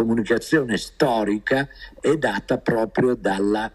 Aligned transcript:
comunicazione 0.00 0.78
storica 0.78 1.68
è 2.00 2.16
data 2.16 2.56
proprio 2.56 3.14
dalla 3.14 3.70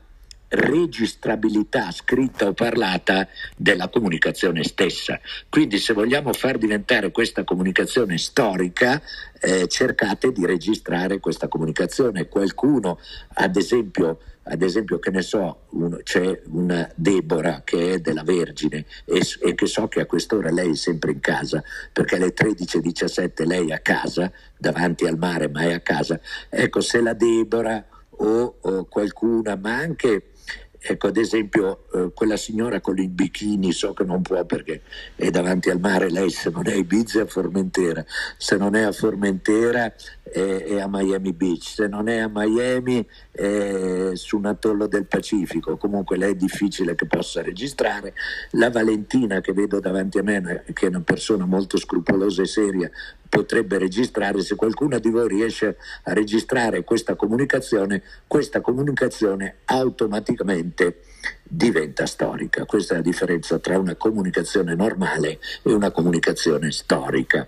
registrabilità 0.48 1.92
scritta 1.92 2.48
o 2.48 2.54
parlata 2.54 3.28
della 3.56 3.90
comunicazione 3.90 4.64
stessa. 4.64 5.20
Quindi 5.50 5.78
se 5.78 5.94
vogliamo 5.94 6.34
far 6.34 6.58
diventare 6.58 7.12
questa 7.12 7.44
comunicazione 7.44 8.18
storica, 8.18 9.00
eh, 9.40 9.68
cercate 9.68 10.32
di 10.32 10.48
registrare 10.48 11.20
questa 11.20 11.48
comunicazione. 11.48 12.28
Qualcuno, 12.28 12.98
ad 13.36 13.56
esempio, 13.56 14.20
ad 14.48 14.62
esempio 14.62 15.00
che 15.00 15.10
ne 15.10 15.22
so, 15.22 15.66
un, 15.72 16.00
c'è 16.04 16.42
una 16.48 16.90
Deborah 16.96 17.62
che 17.64 17.94
è 17.94 18.00
della 18.00 18.24
Vergine 18.24 18.86
e, 19.06 19.22
e, 19.42 19.56
che 19.56 19.66
so 19.66 19.88
che 19.88 20.02
a 20.02 20.06
quest'ora 20.06 20.52
lei 20.52 20.72
è 20.72 20.76
sempre 20.76 21.12
in 21.12 21.20
casa, 21.20 21.64
perché 21.92 22.16
alle 22.16 22.34
13.17 22.34 23.46
lei 23.46 23.70
è 23.70 23.74
a 23.74 23.80
casa, 23.80 24.32
davanti 24.58 25.06
al 25.06 25.18
mare, 25.18 25.50
ma 25.50 25.62
è 25.62 25.74
a 25.74 25.80
casa. 25.80 26.20
Ecco, 26.50 26.82
se 26.82 27.02
la 27.02 27.14
Deborah 27.14 27.84
o, 28.18 28.58
o 28.62 28.86
qualcuna, 28.86 29.56
ma 29.56 29.78
anche 29.78 30.32
Ecco, 30.88 31.08
ad 31.08 31.18
esempio, 31.18 31.88
eh, 31.94 32.12
quella 32.14 32.38
signora 32.38 32.80
con 32.80 33.00
il 33.00 33.10
bikini, 33.10 33.72
so 33.72 33.94
che 33.94 34.04
non 34.04 34.22
può 34.22 34.46
perché 34.46 34.84
è 35.16 35.32
davanti 35.32 35.72
al 35.72 35.80
mare, 35.80 36.12
lei 36.12 36.30
se 36.30 36.52
non 36.52 36.68
è 36.68 36.74
a 36.74 36.76
Ibiza 36.76 37.20
è 37.20 37.22
a 37.24 37.26
Formentera, 37.26 38.06
se 38.38 38.56
non 38.56 38.76
è 38.76 38.84
a 38.84 38.92
Formentera 38.92 39.92
è, 40.22 40.40
è 40.40 40.80
a 40.80 40.88
Miami 40.88 41.34
Beach, 41.34 41.64
se 41.64 41.88
non 41.88 42.08
è 42.08 42.20
a 42.20 42.30
Miami 42.32 43.04
è 43.32 44.12
su 44.14 44.38
un 44.38 44.46
atollo 44.46 44.86
del 44.86 45.08
Pacifico, 45.08 45.76
comunque 45.78 46.18
lei 46.18 46.34
è 46.34 46.36
difficile 46.36 46.94
che 46.94 47.08
possa 47.08 47.42
registrare. 47.42 48.14
La 48.52 48.70
Valentina 48.70 49.42
che 49.42 49.54
vedo 49.54 49.80
davanti 49.80 50.20
a 50.20 50.24
me, 50.24 50.66
che 50.72 50.86
è 50.86 50.90
una 50.90 51.02
persona 51.02 51.46
molto 51.46 51.78
scrupolosa 51.78 52.44
e 52.44 52.46
seria, 52.46 52.92
potrebbe 53.36 53.78
registrare, 53.78 54.40
se 54.42 54.56
qualcuno 54.56 54.98
di 54.98 55.10
voi 55.10 55.28
riesce 55.28 55.76
a 56.04 56.14
registrare 56.14 56.86
questa 56.86 57.16
comunicazione, 57.16 58.02
questa 58.28 58.62
comunicazione 58.62 59.58
automaticamente 59.66 61.02
diventa 61.44 62.06
storica. 62.06 62.64
Questa 62.64 62.94
è 62.94 62.98
la 62.98 63.04
differenza 63.04 63.60
tra 63.60 63.78
una 63.78 63.96
comunicazione 63.96 64.74
normale 64.74 65.40
e 65.64 65.74
una 65.74 65.92
comunicazione 65.92 66.72
storica. 66.72 67.46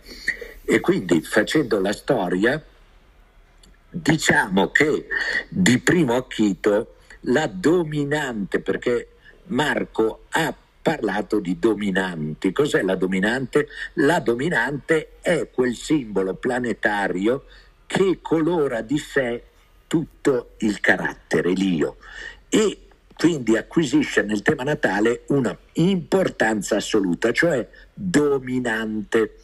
E 0.65 0.81
quindi 0.81 1.21
facendo 1.21 1.79
la 1.79 1.93
storia, 1.93 2.61
diciamo 3.89 4.71
che 4.71 5.07
di 5.47 5.79
primo 5.79 6.15
acchito 6.15 6.95
la 7.21 7.47
dominante, 7.47 8.59
perché 8.59 9.07
Marco 9.45 10.25
ha 10.31 10.53
parlato 10.87 11.41
di 11.41 11.59
dominanti. 11.59 12.53
Cos'è 12.53 12.81
la 12.81 12.95
dominante? 12.95 13.67
La 13.95 14.21
dominante 14.21 15.17
è 15.19 15.49
quel 15.51 15.75
simbolo 15.75 16.35
planetario 16.35 17.43
che 17.85 18.19
colora 18.21 18.79
di 18.79 18.97
sé 18.97 19.43
tutto 19.85 20.53
il 20.59 20.79
carattere, 20.79 21.51
l'io, 21.51 21.97
e 22.47 22.87
quindi 23.17 23.57
acquisisce 23.57 24.21
nel 24.21 24.41
tema 24.41 24.63
natale 24.63 25.23
una 25.27 25.57
importanza 25.73 26.77
assoluta, 26.77 27.33
cioè 27.33 27.67
dominante. 27.93 29.39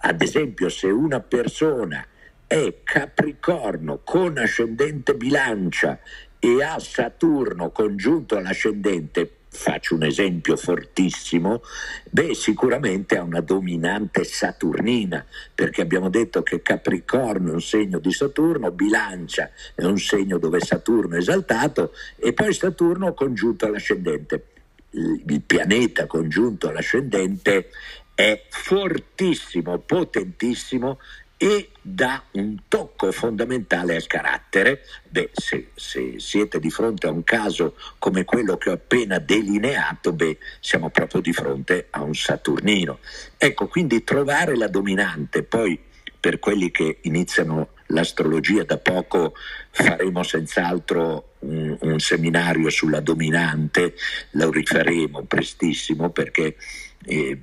Ad 0.00 0.22
esempio, 0.22 0.70
se 0.70 0.86
una 0.86 1.20
persona 1.20 2.06
è 2.46 2.74
Capricorno 2.82 4.00
con 4.02 4.38
ascendente 4.38 5.14
bilancia 5.14 6.00
e 6.38 6.62
ha 6.62 6.78
Saturno 6.78 7.70
congiunto 7.70 8.38
all'ascendente, 8.38 9.30
faccio 9.56 9.96
un 9.96 10.04
esempio 10.04 10.56
fortissimo, 10.56 11.62
beh 12.10 12.34
sicuramente 12.34 13.16
ha 13.16 13.22
una 13.22 13.40
dominante 13.40 14.22
saturnina, 14.22 15.24
perché 15.54 15.80
abbiamo 15.80 16.08
detto 16.08 16.42
che 16.42 16.62
Capricorno 16.62 17.50
è 17.50 17.54
un 17.54 17.62
segno 17.62 17.98
di 17.98 18.12
Saturno, 18.12 18.70
Bilancia 18.70 19.50
è 19.74 19.82
un 19.82 19.98
segno 19.98 20.38
dove 20.38 20.60
Saturno 20.60 21.16
è 21.16 21.18
esaltato 21.18 21.92
e 22.16 22.32
poi 22.32 22.52
Saturno 22.52 23.14
congiunto 23.14 23.66
all'ascendente. 23.66 24.44
Il 24.90 25.42
pianeta 25.44 26.06
congiunto 26.06 26.68
all'ascendente 26.68 27.70
è 28.14 28.44
fortissimo, 28.48 29.78
potentissimo 29.78 30.98
e 31.36 31.70
dà 31.82 32.22
un 32.32 32.62
tocco 32.68 33.12
fondamentale 33.12 33.94
al 33.94 34.06
carattere. 34.06 34.82
Beh, 35.08 35.30
se, 35.32 35.70
se, 35.74 36.14
siete 36.18 36.58
di 36.58 36.70
fronte 36.70 37.06
a 37.06 37.10
un 37.10 37.24
caso 37.24 37.76
come 37.98 38.24
quello 38.24 38.56
che 38.56 38.70
ho 38.70 38.74
appena 38.74 39.18
delineato, 39.18 40.12
beh, 40.12 40.38
siamo 40.60 40.90
proprio 40.90 41.20
di 41.20 41.32
fronte 41.32 41.88
a 41.90 42.02
un 42.02 42.14
Saturnino. 42.14 42.98
Ecco, 43.36 43.68
quindi 43.68 44.02
trovare 44.02 44.56
la 44.56 44.68
dominante, 44.68 45.42
poi 45.42 45.78
per 46.18 46.38
quelli 46.38 46.70
che 46.70 46.98
iniziano 47.02 47.68
l'astrologia 47.88 48.64
da 48.64 48.78
poco 48.78 49.34
faremo 49.70 50.22
senz'altro 50.22 51.34
un, 51.40 51.76
un 51.80 52.00
seminario 52.00 52.70
sulla 52.70 53.00
dominante, 53.00 53.94
lo 54.32 54.50
rifaremo 54.50 55.22
prestissimo 55.24 56.10
perché 56.10 56.56
eh, 57.04 57.38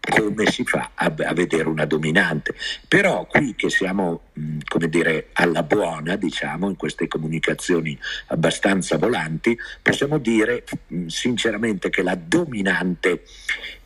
come 0.00 0.46
si 0.50 0.64
fa 0.64 0.90
a, 0.94 1.12
a, 1.16 1.32
vedere 1.32 1.68
una 1.68 1.84
dominante. 1.84 2.54
Però 2.86 3.26
qui 3.26 3.54
che 3.54 3.70
siamo, 3.70 4.22
mh, 4.32 4.58
come 4.66 4.88
dire, 4.88 5.28
alla 5.32 5.62
buona, 5.62 6.16
diciamo, 6.16 6.68
in 6.68 6.76
queste 6.76 7.08
comunicazioni 7.08 7.98
abbastanza 8.26 8.98
volanti, 8.98 9.56
possiamo 9.82 10.18
dire 10.18 10.64
mh, 10.88 11.06
sinceramente 11.06 11.90
che 11.90 12.02
la 12.02 12.16
dominante 12.16 13.22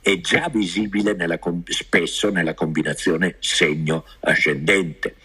è 0.00 0.20
già 0.20 0.48
visibile 0.48 1.12
nella, 1.12 1.38
spesso 1.64 2.30
nella 2.30 2.54
combinazione 2.54 3.36
segno 3.38 4.04
ascendente. 4.20 5.16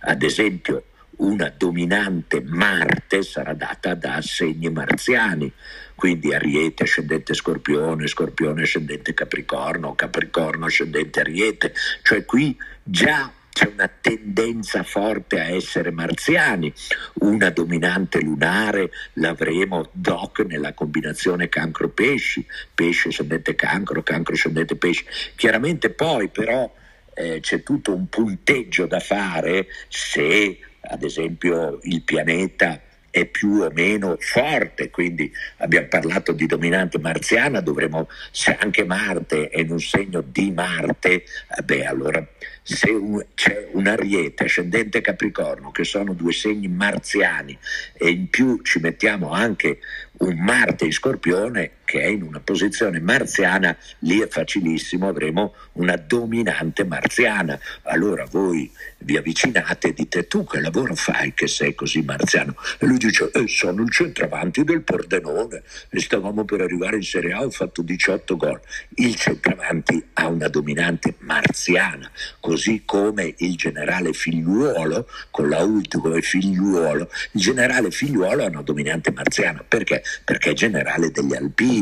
Ad 0.00 0.22
esempio, 0.22 0.84
una 1.18 1.52
dominante 1.56 2.40
Marte 2.40 3.22
sarà 3.22 3.54
data 3.54 3.94
da 3.94 4.20
segni 4.22 4.70
marziani, 4.70 5.52
quindi 5.94 6.34
Ariete 6.34 6.84
ascendente 6.84 7.34
Scorpione, 7.34 8.06
Scorpione 8.06 8.62
ascendente 8.62 9.14
Capricorno, 9.14 9.94
Capricorno 9.94 10.66
ascendente 10.66 11.20
Ariete, 11.20 11.74
cioè 12.02 12.24
qui 12.24 12.56
già 12.82 13.32
c'è 13.52 13.70
una 13.70 13.88
tendenza 14.00 14.82
forte 14.82 15.38
a 15.38 15.50
essere 15.50 15.90
marziani, 15.90 16.72
una 17.20 17.50
dominante 17.50 18.20
lunare 18.20 18.90
l'avremo 19.14 19.90
doc 19.92 20.40
nella 20.40 20.72
combinazione 20.72 21.50
cancro-pesci, 21.50 22.46
pesce 22.74 23.08
ascendente 23.08 23.54
cancro, 23.54 24.02
cancro 24.02 24.34
ascendente 24.34 24.76
pesci. 24.76 25.04
Chiaramente 25.36 25.90
poi 25.90 26.28
però 26.28 26.72
eh, 27.14 27.40
c'è 27.40 27.62
tutto 27.62 27.94
un 27.94 28.08
punteggio 28.08 28.86
da 28.86 29.00
fare 29.00 29.66
se 29.88 30.58
ad 30.82 31.02
esempio 31.02 31.78
il 31.82 32.02
pianeta 32.02 32.80
è 33.12 33.26
più 33.26 33.60
o 33.60 33.70
meno 33.72 34.16
forte, 34.18 34.88
quindi 34.88 35.30
abbiamo 35.58 35.86
parlato 35.86 36.32
di 36.32 36.46
dominante 36.46 36.98
marziana, 36.98 37.60
dovremo, 37.60 38.08
se 38.30 38.56
anche 38.58 38.84
Marte 38.84 39.50
è 39.50 39.60
in 39.60 39.70
un 39.70 39.80
segno 39.80 40.22
di 40.26 40.50
Marte, 40.50 41.12
eh, 41.12 41.62
beh 41.62 41.84
allora 41.84 42.26
se 42.62 42.90
un, 42.90 43.22
c'è 43.34 43.68
un 43.72 43.86
ariete 43.86 44.44
ascendente 44.44 45.02
Capricorno, 45.02 45.70
che 45.70 45.84
sono 45.84 46.14
due 46.14 46.32
segni 46.32 46.68
marziani, 46.68 47.56
e 47.92 48.08
in 48.08 48.30
più 48.30 48.62
ci 48.62 48.78
mettiamo 48.80 49.30
anche 49.30 49.80
un 50.20 50.38
Marte 50.38 50.86
in 50.86 50.92
Scorpione 50.92 51.72
che 51.92 52.00
è 52.00 52.06
in 52.06 52.22
una 52.22 52.40
posizione 52.40 53.00
marziana, 53.00 53.76
lì 53.98 54.20
è 54.20 54.26
facilissimo, 54.26 55.08
avremo 55.08 55.52
una 55.72 55.94
dominante 55.96 56.84
marziana. 56.84 57.60
Allora 57.82 58.24
voi 58.30 58.72
vi 59.00 59.18
avvicinate 59.18 59.88
e 59.88 59.92
dite 59.92 60.26
tu 60.26 60.42
che 60.46 60.60
lavoro 60.60 60.94
fai 60.94 61.34
che 61.34 61.46
sei 61.46 61.74
così 61.74 62.00
marziano? 62.00 62.54
E 62.78 62.86
lui 62.86 62.96
dice 62.96 63.30
eh, 63.34 63.46
sono 63.46 63.82
il 63.82 63.90
centravanti 63.90 64.64
del 64.64 64.80
Pordenone 64.80 65.64
e 65.90 66.00
stavamo 66.00 66.46
per 66.46 66.62
arrivare 66.62 66.96
in 66.96 67.02
Serie 67.02 67.34
A, 67.34 67.44
ho 67.44 67.50
fatto 67.50 67.82
18 67.82 68.36
gol. 68.36 68.60
Il 68.94 69.14
centravanti 69.14 70.02
ha 70.14 70.28
una 70.28 70.48
dominante 70.48 71.16
marziana, 71.18 72.10
così 72.40 72.84
come 72.86 73.34
il 73.36 73.54
generale 73.56 74.14
figliuolo, 74.14 75.06
con 75.30 75.50
la 75.50 75.62
ultima 75.62 76.18
figliuolo, 76.18 77.10
il 77.32 77.40
generale 77.40 77.90
figliuolo 77.90 78.44
ha 78.44 78.48
una 78.48 78.62
dominante 78.62 79.10
marziana. 79.10 79.62
Perché? 79.66 80.02
Perché 80.24 80.52
è 80.52 80.54
generale 80.54 81.10
degli 81.10 81.34
alpini. 81.34 81.80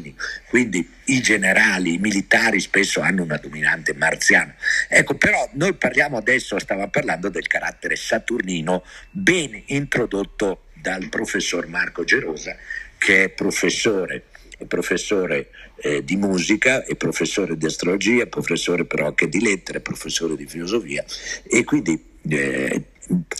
Quindi 0.49 0.88
i 1.06 1.20
generali, 1.20 1.94
i 1.94 1.99
militari 1.99 2.61
spesso 2.61 3.00
hanno 3.00 3.23
una 3.23 3.37
dominante 3.37 3.94
marziana. 3.94 4.55
Ecco, 4.88 5.14
però 5.14 5.49
noi 5.55 5.75
parliamo 5.75 6.17
adesso, 6.17 6.58
stavo 6.58 6.88
parlando 6.88 7.29
del 7.29 7.47
carattere 7.47 7.97
saturnino 7.97 8.85
ben 9.11 9.62
introdotto 9.67 10.64
dal 10.75 11.08
professor 11.08 11.67
Marco 11.67 12.05
Gerosa, 12.05 12.56
che 12.99 13.25
è 13.25 13.29
professore 13.29 14.25
professore 14.67 15.49
eh, 15.76 16.05
di 16.05 16.17
musica 16.17 16.85
e 16.85 16.94
professore 16.94 17.56
di 17.56 17.64
astrologia, 17.67 18.26
professore 18.26 18.85
però 18.85 19.06
anche 19.06 19.29
di 19.29 19.41
lettere, 19.41 19.81
professore 19.81 20.37
di 20.37 20.47
filosofia 20.47 21.02
e 21.49 21.64
quindi 21.64 22.19
eh, 22.29 22.85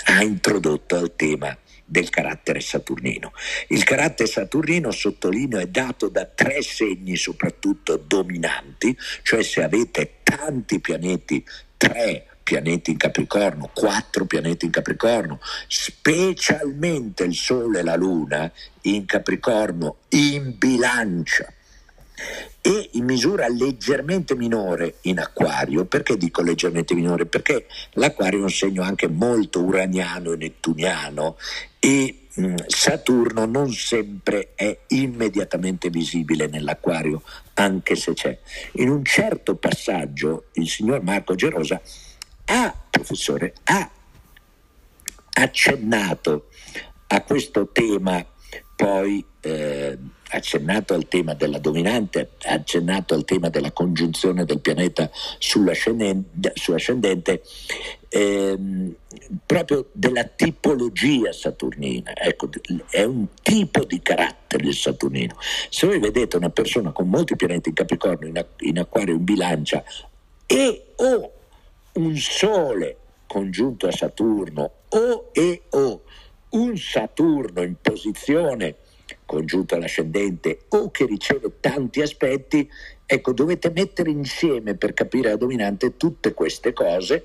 ha 0.05 0.23
introdotto 0.23 0.97
al 0.97 1.15
tema 1.15 1.57
del 1.91 2.09
carattere 2.09 2.61
saturnino. 2.61 3.33
Il 3.69 3.83
carattere 3.83 4.29
saturnino, 4.29 4.93
sottolineo, 4.93 5.59
è 5.59 5.67
dato 5.67 6.09
da 6.09 6.25
tre 6.25 6.63
segni 6.63 7.17
soprattutto 7.17 7.97
dominanti, 7.97 8.97
cioè 9.23 9.43
se 9.43 9.63
avete 9.63 10.19
tanti 10.23 10.79
pianeti, 10.79 11.45
tre 11.77 12.27
pianeti 12.45 12.93
in 12.93 12.97
Capricorno, 12.97 13.71
quattro 13.75 14.25
pianeti 14.25 14.67
in 14.67 14.71
Capricorno, 14.71 15.41
specialmente 15.67 17.25
il 17.25 17.35
Sole 17.35 17.81
e 17.81 17.83
la 17.83 17.97
Luna 17.97 18.51
in 18.83 19.05
Capricorno, 19.05 19.99
in 20.11 20.55
bilancia 20.57 21.53
e 22.63 22.91
in 22.93 23.05
misura 23.05 23.49
leggermente 23.49 24.35
minore 24.35 24.97
in 25.03 25.19
acquario. 25.19 25.85
Perché 25.85 26.17
dico 26.17 26.43
leggermente 26.43 26.95
minore? 26.95 27.27
Perché 27.27 27.67
l'acquario 27.93 28.41
è 28.41 28.43
un 28.43 28.51
segno 28.51 28.83
anche 28.83 29.09
molto 29.09 29.61
uraniano 29.63 30.33
e 30.33 30.37
nettuniano 30.37 31.37
e 31.79 32.27
mm, 32.39 32.57
Saturno 32.67 33.47
non 33.47 33.73
sempre 33.73 34.53
è 34.55 34.79
immediatamente 34.89 35.89
visibile 35.89 36.47
nell'acquario, 36.47 37.23
anche 37.55 37.97
se 37.97 38.13
c'è. 38.13 38.39
In 38.73 38.91
un 38.91 39.05
certo 39.05 39.57
passaggio 39.57 40.47
il 40.53 40.69
signor 40.69 41.03
Marco 41.03 41.35
Gerosa 41.35 41.81
ha, 42.45 42.75
professore, 42.91 43.55
ha 43.65 43.91
accennato 45.33 46.49
a 47.07 47.23
questo 47.23 47.69
tema, 47.73 48.25
poi 48.77 49.25
eh, 49.41 49.99
accennato 50.31 50.95
al 50.95 51.09
tema 51.09 51.35
della 51.35 51.59
dominante, 51.59 52.31
accennato 52.43 53.15
al 53.15 53.25
tema 53.25 53.49
della 53.49 53.73
congiunzione 53.73 54.45
del 54.45 54.61
pianeta 54.61 55.11
sull'ascendente, 55.39 56.53
sull'ascendente 56.55 57.43
ehm, 58.09 58.95
proprio 59.47 59.89
della 59.93 60.25
tipologia 60.25 61.33
saturnina. 61.33 62.15
Ecco, 62.15 62.49
è 62.91 63.03
un 63.03 63.27
tipo 63.43 63.85
di 63.85 64.01
carattere 64.01 64.67
il 64.67 64.75
saturnino. 64.75 65.37
Se 65.69 65.87
voi 65.87 65.99
vedete 65.99 66.37
una 66.37 66.51
persona 66.51 66.93
con 66.93 67.09
molti 67.09 67.37
pianeti 67.37 67.71
in 67.71 67.75
Capricorno, 67.75 68.27
in, 68.27 68.45
in 68.61 68.79
Acquario, 68.79 69.15
in 69.15 69.25
Bilancia 69.25 69.83
e 70.47 70.93
o 70.97 71.33
un 71.93 72.17
Sole 72.17 72.97
congiunto 73.27 73.87
a 73.87 73.93
Saturno 73.93 74.71
o 74.89 75.31
e 75.33 75.63
o 75.71 76.03
un 76.51 76.77
Saturno 76.77 77.63
in 77.63 77.77
posizione 77.81 78.77
congiunto 79.25 79.75
all'ascendente 79.75 80.61
o 80.69 80.91
che 80.91 81.07
riceve 81.07 81.53
tanti 81.61 82.01
aspetti, 82.03 82.69
ecco, 83.07 83.33
dovete 83.33 83.71
mettere 83.71 84.11
insieme 84.11 84.75
per 84.75 84.95
capire 84.95 85.31
la 85.31 85.37
dominante 85.37 85.97
tutte 85.97 86.33
queste 86.35 86.73
cose, 86.73 87.25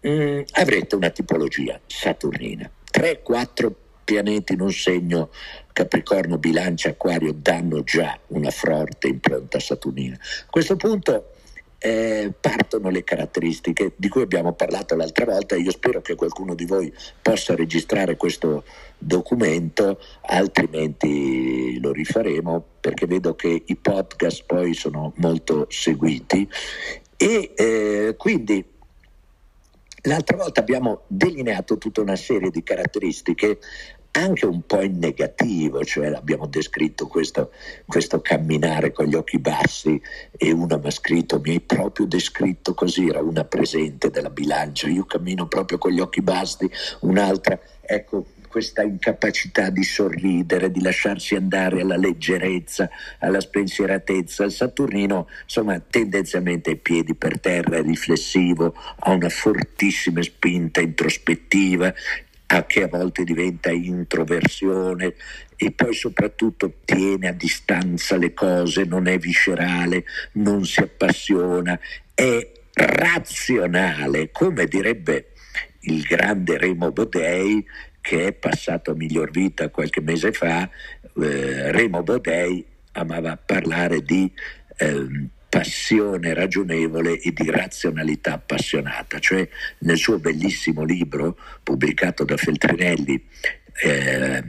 mh, 0.00 0.10
mm, 0.10 0.40
avrete 0.52 0.94
una 0.94 1.10
tipologia 1.10 1.80
saturnina. 1.86 2.70
3-4 2.92 3.72
pianeti 4.04 4.54
in 4.54 4.60
un 4.60 4.72
segno 4.72 5.30
Capricorno, 5.72 6.36
Bilancia, 6.36 6.90
Acquario 6.90 7.32
danno 7.32 7.82
già 7.84 8.18
una 8.28 8.50
forte 8.50 9.06
impronta 9.06 9.60
saturnina. 9.60 10.16
A 10.16 10.50
questo 10.50 10.76
punto 10.76 11.34
eh, 11.82 12.30
partono 12.38 12.90
le 12.90 13.02
caratteristiche 13.02 13.92
di 13.96 14.08
cui 14.08 14.22
abbiamo 14.22 14.52
parlato 14.52 14.94
l'altra 14.94 15.24
volta. 15.24 15.56
Io 15.56 15.70
spero 15.70 16.02
che 16.02 16.14
qualcuno 16.14 16.54
di 16.54 16.66
voi 16.66 16.92
possa 17.22 17.54
registrare 17.54 18.16
questo 18.16 18.64
documento, 18.98 19.98
altrimenti 20.22 21.78
lo 21.80 21.90
rifaremo 21.90 22.64
perché 22.80 23.06
vedo 23.06 23.34
che 23.34 23.62
i 23.64 23.76
podcast 23.76 24.44
poi 24.44 24.74
sono 24.74 25.14
molto 25.16 25.66
seguiti 25.70 26.46
e 27.16 27.52
eh, 27.54 28.14
quindi 28.18 28.62
l'altra 30.02 30.36
volta 30.36 30.60
abbiamo 30.60 31.02
delineato 31.06 31.78
tutta 31.78 32.02
una 32.02 32.16
serie 32.16 32.50
di 32.50 32.62
caratteristiche 32.62 33.58
anche 34.12 34.46
un 34.46 34.62
po' 34.62 34.82
in 34.82 34.98
negativo, 34.98 35.84
cioè 35.84 36.08
abbiamo 36.08 36.46
descritto 36.46 37.06
questo, 37.06 37.52
questo, 37.86 38.20
camminare 38.20 38.92
con 38.92 39.06
gli 39.06 39.14
occhi 39.14 39.38
bassi 39.38 40.00
e 40.36 40.50
una 40.52 40.76
mi 40.78 40.86
ha 40.86 40.90
scritto, 40.90 41.40
mi 41.40 41.50
hai 41.50 41.60
proprio 41.60 42.06
descritto 42.06 42.74
così, 42.74 43.08
era 43.08 43.20
una 43.20 43.44
presente 43.44 44.10
della 44.10 44.30
bilancia, 44.30 44.88
io 44.88 45.04
cammino 45.04 45.46
proprio 45.46 45.78
con 45.78 45.92
gli 45.92 46.00
occhi 46.00 46.22
bassi, 46.22 46.68
un'altra, 47.00 47.58
ecco 47.80 48.26
questa 48.50 48.82
incapacità 48.82 49.70
di 49.70 49.84
sorridere, 49.84 50.72
di 50.72 50.82
lasciarsi 50.82 51.36
andare 51.36 51.82
alla 51.82 51.96
leggerezza, 51.96 52.90
alla 53.20 53.38
spensieratezza. 53.38 54.42
Il 54.42 54.50
Saturnino, 54.50 55.28
insomma, 55.44 55.78
tendenzialmente 55.78 56.70
ai 56.70 56.76
piedi 56.76 57.14
per 57.14 57.38
terra, 57.38 57.76
è 57.76 57.82
riflessivo, 57.82 58.74
ha 58.98 59.12
una 59.12 59.28
fortissima 59.28 60.20
spinta 60.20 60.80
introspettiva 60.80 61.94
che 62.66 62.82
a 62.82 62.88
volte 62.88 63.22
diventa 63.22 63.70
introversione 63.70 65.14
e 65.56 65.70
poi 65.70 65.94
soprattutto 65.94 66.74
tiene 66.84 67.28
a 67.28 67.32
distanza 67.32 68.16
le 68.16 68.34
cose, 68.34 68.84
non 68.84 69.06
è 69.06 69.18
viscerale, 69.18 70.04
non 70.32 70.64
si 70.64 70.80
appassiona, 70.80 71.78
è 72.12 72.50
razionale, 72.72 74.30
come 74.32 74.66
direbbe 74.66 75.32
il 75.82 76.02
grande 76.02 76.58
Remo 76.58 76.90
Bodei 76.90 77.64
che 78.00 78.26
è 78.26 78.32
passato 78.32 78.92
a 78.92 78.94
miglior 78.94 79.30
vita 79.30 79.68
qualche 79.68 80.00
mese 80.00 80.32
fa, 80.32 80.68
eh, 80.68 81.70
Remo 81.70 82.02
Bodei 82.02 82.64
amava 82.92 83.36
parlare 83.36 84.02
di 84.02 84.32
eh, 84.76 85.28
passione 85.50 86.32
ragionevole 86.32 87.20
e 87.20 87.32
di 87.32 87.50
razionalità 87.50 88.34
appassionata, 88.34 89.18
cioè 89.18 89.46
nel 89.80 89.98
suo 89.98 90.18
bellissimo 90.18 90.84
libro 90.84 91.36
pubblicato 91.62 92.24
da 92.24 92.36
Feltrinelli, 92.36 93.22
eh, 93.82 94.44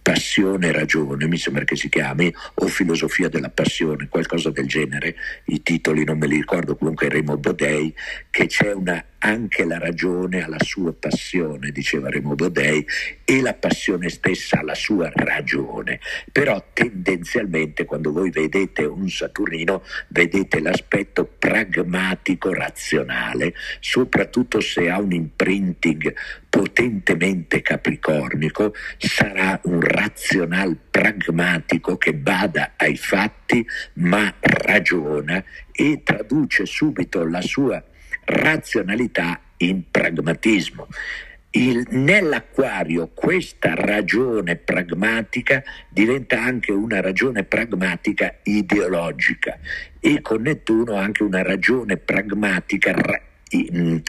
Passione 0.00 0.68
e 0.68 0.72
ragione, 0.72 1.26
mi 1.26 1.36
sembra 1.36 1.64
che 1.64 1.76
si 1.76 1.88
chiami, 1.88 2.32
o 2.54 2.66
Filosofia 2.66 3.28
della 3.28 3.50
passione, 3.50 4.08
qualcosa 4.08 4.50
del 4.50 4.66
genere, 4.66 5.14
i 5.46 5.62
titoli 5.62 6.04
non 6.04 6.18
me 6.18 6.26
li 6.26 6.36
ricordo, 6.36 6.76
comunque 6.76 7.08
Remo 7.08 7.36
Bodei, 7.36 7.94
che 8.30 8.46
c'è 8.46 8.72
una 8.72 9.04
anche 9.18 9.64
la 9.64 9.78
ragione 9.78 10.42
ha 10.42 10.48
la 10.48 10.62
sua 10.62 10.92
passione, 10.92 11.70
diceva 11.70 12.08
Remo 12.08 12.34
Bodei, 12.34 12.86
e 13.24 13.40
la 13.40 13.54
passione 13.54 14.08
stessa 14.08 14.60
ha 14.60 14.62
la 14.62 14.74
sua 14.74 15.10
ragione. 15.12 16.00
Però 16.32 16.62
tendenzialmente 16.72 17.84
quando 17.84 18.12
voi 18.12 18.30
vedete 18.30 18.84
un 18.84 19.08
Saturnino 19.08 19.82
vedete 20.08 20.60
l'aspetto 20.60 21.24
pragmatico 21.24 22.52
razionale, 22.52 23.54
soprattutto 23.80 24.60
se 24.60 24.88
ha 24.88 25.00
un 25.00 25.12
imprinting 25.12 26.14
potentemente 26.48 27.60
capricornico, 27.60 28.74
sarà 28.96 29.60
un 29.64 29.80
razional 29.80 30.76
pragmatico 30.90 31.96
che 31.96 32.14
bada 32.14 32.72
ai 32.76 32.96
fatti 32.96 33.66
ma 33.94 34.32
ragiona 34.40 35.44
e 35.72 36.00
traduce 36.02 36.64
subito 36.66 37.24
la 37.24 37.42
sua 37.42 37.82
razionalità 38.28 39.40
in 39.58 39.90
pragmatismo. 39.90 40.86
Il, 41.50 41.86
nell'acquario 41.90 43.08
questa 43.14 43.74
ragione 43.74 44.56
pragmatica 44.56 45.62
diventa 45.88 46.40
anche 46.42 46.72
una 46.72 47.00
ragione 47.00 47.44
pragmatica 47.44 48.36
ideologica 48.42 49.58
e 49.98 50.20
con 50.20 50.42
Nettuno 50.42 50.94
anche 50.96 51.22
una 51.22 51.42
ragione 51.42 51.96
pragmatica 51.96 52.94
eh, 53.50 54.02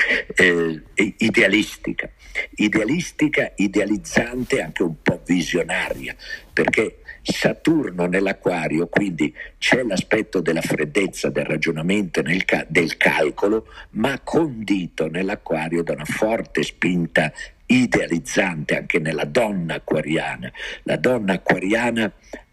idealistica, 1.17 2.09
idealistica, 2.55 3.53
idealizzante, 3.55 4.61
anche 4.61 4.83
un 4.83 5.01
po' 5.01 5.21
visionaria, 5.25 6.13
perché 6.51 6.99
Saturno 7.31 8.05
nell'acquario, 8.05 8.88
quindi 8.88 9.33
c'è 9.57 9.83
l'aspetto 9.83 10.41
della 10.41 10.62
freddezza 10.62 11.29
del 11.29 11.45
ragionamento, 11.45 12.21
ca- 12.45 12.65
del 12.67 12.98
calcolo, 12.98 13.67
ma 13.91 14.19
condito 14.24 15.07
nell'acquario 15.07 15.83
da 15.83 15.93
una 15.93 16.05
forte 16.05 16.63
spinta 16.63 17.31
idealizzante 17.67 18.77
anche 18.77 19.00
nella 19.00 19.25
donna 19.25 19.75
acquariana. 19.75 20.51
La 20.83 20.98
donna 20.98 21.33
acquariana 21.33 22.12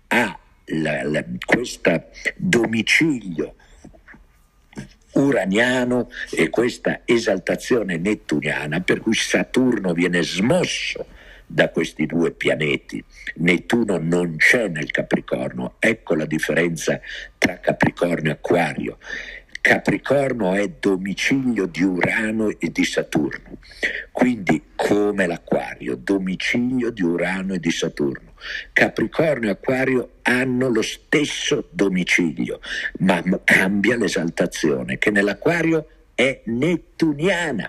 ha 0.08 0.38
questo 1.44 2.04
domicilio 2.36 3.54
uraniano 5.12 6.10
e 6.30 6.50
questa 6.50 7.02
esaltazione 7.04 7.96
nettuniana 7.96 8.80
per 8.80 9.00
cui 9.00 9.14
Saturno 9.14 9.92
viene 9.92 10.22
smosso 10.22 11.06
da 11.46 11.70
questi 11.70 12.06
due 12.06 12.32
pianeti. 12.32 13.02
Nettuno 13.36 13.98
non 13.98 14.36
c'è 14.36 14.68
nel 14.68 14.90
Capricorno, 14.90 15.76
ecco 15.78 16.14
la 16.14 16.26
differenza 16.26 17.00
tra 17.38 17.58
Capricorno 17.60 18.28
e 18.28 18.32
Acquario. 18.32 18.98
Capricorno 19.60 20.54
è 20.54 20.68
domicilio 20.78 21.66
di 21.66 21.82
Urano 21.82 22.50
e 22.56 22.70
di 22.70 22.84
Saturno, 22.84 23.58
quindi 24.12 24.62
come 24.76 25.26
l'Acquario, 25.26 25.96
domicilio 25.96 26.90
di 26.90 27.02
Urano 27.02 27.54
e 27.54 27.58
di 27.58 27.72
Saturno. 27.72 28.34
Capricorno 28.72 29.46
e 29.46 29.50
Acquario 29.50 30.18
hanno 30.22 30.68
lo 30.68 30.82
stesso 30.82 31.68
domicilio, 31.72 32.60
ma 32.98 33.20
cambia 33.42 33.96
l'esaltazione, 33.96 34.98
che 34.98 35.10
nell'Acquario 35.10 35.88
è 36.14 36.42
nettuniana 36.44 37.68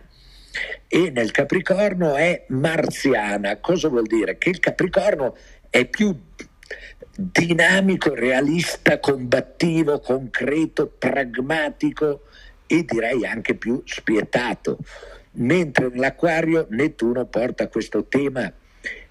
e 0.87 1.09
nel 1.11 1.31
Capricorno 1.31 2.15
è 2.15 2.45
marziana. 2.49 3.57
Cosa 3.57 3.89
vuol 3.89 4.05
dire? 4.05 4.37
Che 4.37 4.49
il 4.49 4.59
Capricorno 4.59 5.35
è 5.69 5.85
più 5.85 6.15
dinamico, 7.15 8.13
realista, 8.13 8.99
combattivo, 8.99 9.99
concreto, 9.99 10.87
pragmatico 10.87 12.23
e 12.67 12.83
direi 12.83 13.25
anche 13.25 13.55
più 13.55 13.81
spietato, 13.85 14.77
mentre 15.33 15.89
nell'acquario 15.89 16.67
Nettuno 16.69 17.25
porta 17.25 17.67
questo 17.69 18.05
tema 18.05 18.51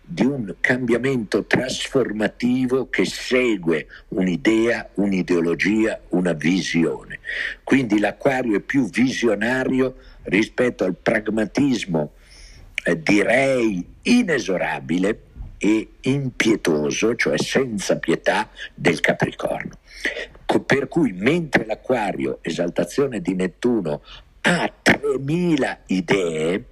di 0.09 0.25
un 0.25 0.55
cambiamento 0.61 1.47
trasformativo 1.47 2.89
che 2.89 3.05
segue 3.05 3.89
un'idea, 4.09 4.89
un'ideologia, 4.95 6.01
una 6.11 6.33
visione. 6.33 7.19
Quindi 7.65 7.99
l'acquario 7.99 8.57
è 8.57 8.61
più 8.61 8.89
visionario 8.89 9.97
rispetto 10.27 10.85
al 10.85 10.95
pragmatismo, 10.95 12.13
eh, 12.85 13.01
direi 13.03 13.85
inesorabile 14.03 15.23
e 15.59 15.89
impietoso, 16.03 17.15
cioè 17.15 17.39
senza 17.39 17.99
pietà, 17.99 18.49
del 18.75 19.01
Capricorno. 19.01 19.79
Per 20.67 20.89
cui 20.89 21.13
mentre 21.13 21.67
l'Aquario, 21.67 22.39
esaltazione 22.43 23.21
di 23.21 23.35
Nettuno, 23.35 24.03
ha 24.43 24.73
3000 24.83 25.81
idee, 25.87 26.65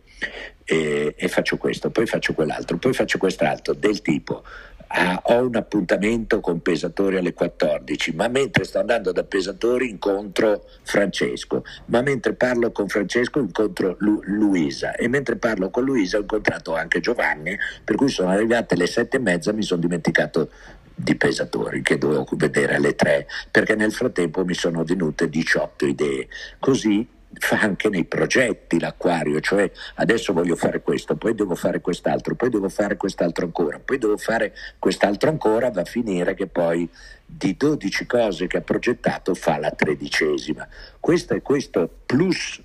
eh, 0.65 1.15
e 1.17 1.29
faccio 1.29 1.57
questo, 1.57 1.91
poi 1.91 2.07
faccio 2.07 2.33
quell'altro, 2.33 2.79
poi 2.79 2.95
faccio 2.95 3.19
quest'altro, 3.19 3.75
del 3.75 4.01
tipo 4.01 4.43
ah, 4.89 5.21
ho 5.25 5.47
un 5.47 5.57
appuntamento 5.57 6.41
con 6.41 6.61
Pesatori 6.61 7.17
alle 7.17 7.33
14, 7.33 8.13
ma 8.15 8.29
mentre 8.29 8.65
sto 8.65 8.79
andando 8.79 9.13
da 9.13 9.25
Pesatori 9.25 9.89
incontro 9.89 10.65
Francesco, 10.83 11.65
ma 11.87 12.03
mentre 12.03 12.35
parlo 12.35 12.73
con 12.73 12.89
Francesco 12.89 13.39
incontro 13.39 13.97
Lu- 14.01 14.21
Luisa 14.25 14.95
e 14.95 15.09
mentre 15.09 15.37
parlo 15.37 15.71
con 15.71 15.85
Luisa 15.85 16.19
ho 16.19 16.21
incontrato 16.21 16.75
anche 16.75 17.01
Giovanni, 17.01 17.57
per 17.85 17.97
cui 17.97 18.09
sono 18.09 18.31
arrivate 18.31 18.77
le 18.77 18.87
sette 18.87 19.17
e 19.17 19.21
mezza, 19.21 19.53
mi 19.53 19.63
sono 19.63 19.81
dimenticato 19.81 20.51
di 20.95 21.17
pesatori 21.17 21.83
che 21.83 21.99
dovevo 21.99 22.25
vedere 22.37 22.77
alle 22.77 22.95
tre 22.95 23.27
perché 23.51 23.75
nel 23.75 23.93
frattempo 23.93 24.45
mi 24.45 24.55
sono 24.55 24.85
venute 24.85 25.29
18 25.29 25.87
idee. 25.87 26.29
Così 26.59 27.07
fa 27.39 27.61
anche 27.61 27.89
nei 27.89 28.05
progetti 28.05 28.79
l'acquario, 28.79 29.41
cioè 29.41 29.71
adesso 29.97 30.33
voglio 30.33 30.57
fare 30.57 30.83
questo, 30.83 31.17
poi 31.17 31.35
devo 31.35 31.55
fare 31.55 31.81
quest'altro, 31.81 32.35
poi 32.35 32.51
devo 32.51 32.69
fare 32.69 32.97
quest'altro 32.97 33.45
ancora, 33.45 33.79
poi 33.79 33.99
devo 33.99 34.17
fare 34.17 34.55
quest'altro 34.79 35.31
ancora, 35.31 35.71
va 35.71 35.83
a 35.83 35.85
finire 35.85 36.35
che 36.35 36.47
poi 36.47 36.89
di 37.25 37.57
12 37.57 38.07
cose 38.07 38.47
che 38.47 38.59
ha 38.59 38.63
progettato 38.63 39.35
fa 39.35 39.59
la 39.59 39.71
tredicesima. 39.71 40.67
Questo 41.01 41.35
è 41.35 41.43
questo 41.43 41.91
plus 42.07 42.63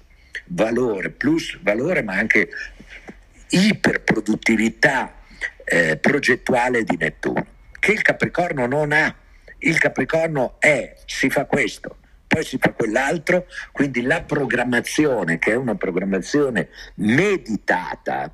valore, 0.47 1.09
plus 1.09 1.57
valore 1.61 2.03
ma 2.03 2.15
anche 2.15 2.49
iperproduttività 3.49 5.15
eh, 5.63 5.97
progettuale 5.97 6.83
di 6.83 6.97
Nettuno, 6.97 7.45
che 7.79 7.91
il 7.91 8.01
Capricorno 8.01 8.65
non 8.65 8.91
ha. 8.91 9.15
Il 9.59 9.77
Capricorno 9.77 10.55
è, 10.59 10.95
si 11.05 11.29
fa 11.29 11.45
questo, 11.45 11.97
poi 12.39 12.45
si 12.45 12.57
fa 12.57 12.71
quell'altro, 12.71 13.47
quindi 13.73 14.01
la 14.01 14.21
programmazione, 14.21 15.39
che 15.39 15.51
è 15.51 15.55
una 15.55 15.75
programmazione 15.75 16.69
meditata 16.95 18.33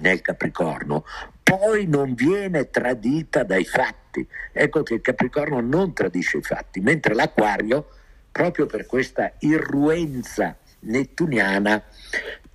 nel 0.00 0.20
Capricorno, 0.20 1.04
poi 1.42 1.86
non 1.86 2.12
viene 2.12 2.68
tradita 2.68 3.44
dai 3.44 3.64
fatti. 3.64 4.26
Ecco 4.52 4.82
che 4.82 4.94
il 4.94 5.00
Capricorno 5.00 5.60
non 5.60 5.94
tradisce 5.94 6.38
i 6.38 6.42
fatti, 6.42 6.80
mentre 6.80 7.14
l'Aquario, 7.14 7.88
proprio 8.30 8.66
per 8.66 8.84
questa 8.84 9.32
irruenza 9.38 10.54
nettuniana, 10.80 11.82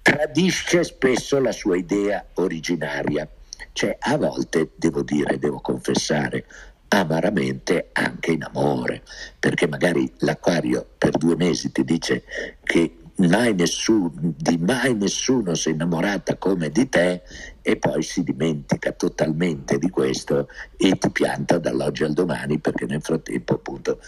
tradisce 0.04 0.84
spesso 0.84 1.40
la 1.40 1.52
sua 1.52 1.78
idea 1.78 2.24
originaria. 2.36 3.28
Cioè, 3.74 3.96
a 4.00 4.18
volte, 4.18 4.70
devo 4.76 5.02
dire, 5.02 5.40
devo 5.40 5.60
confessare, 5.62 6.46
amaramente 6.90 7.90
anche 7.94 8.32
in 8.32 8.44
amore, 8.44 9.04
perché 9.40 9.68
magari 9.68 10.12
l'acquario 10.20 10.86
per 10.98 11.12
due 11.12 11.36
mesi 11.36 11.72
ti 11.72 11.84
dice 11.84 12.24
che 12.64 12.98
mai 13.18 13.54
nessuno, 13.54 14.12
di 14.16 14.58
mai 14.58 14.96
nessuno 14.96 15.56
si 15.56 15.70
è 15.70 15.72
innamorata 15.72 16.38
come 16.38 16.70
di 16.70 16.88
te 16.88 17.24
e 17.62 17.78
poi 17.78 18.04
si 18.04 18.24
dimentica 18.24 18.92
totalmente 18.92 19.78
di 19.78 19.90
questo 19.90 20.48
e 20.78 20.98
ti 20.98 21.10
pianta 21.10 21.58
dall'oggi 21.58 22.04
al 22.04 22.14
domani 22.14 22.60
perché 22.60 22.86
nel 22.86 23.02
frattempo 23.02 23.56
appunto 23.56 24.00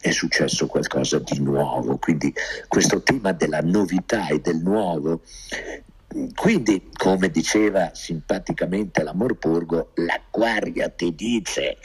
è 0.00 0.10
successo 0.10 0.66
qualcosa 0.66 1.18
di 1.18 1.40
nuovo. 1.40 1.96
Quindi 1.98 2.32
questo 2.68 3.02
tema 3.02 3.32
della 3.32 3.60
novità 3.62 4.28
e 4.28 4.40
del 4.40 4.58
nuovo 4.58 5.22
quindi, 6.34 6.90
come 6.96 7.30
diceva 7.30 7.90
simpaticamente 7.94 9.02
l'Amorpurgo, 9.02 9.92
l'acquaria 9.94 10.88
ti 10.88 11.14
dice 11.14 11.78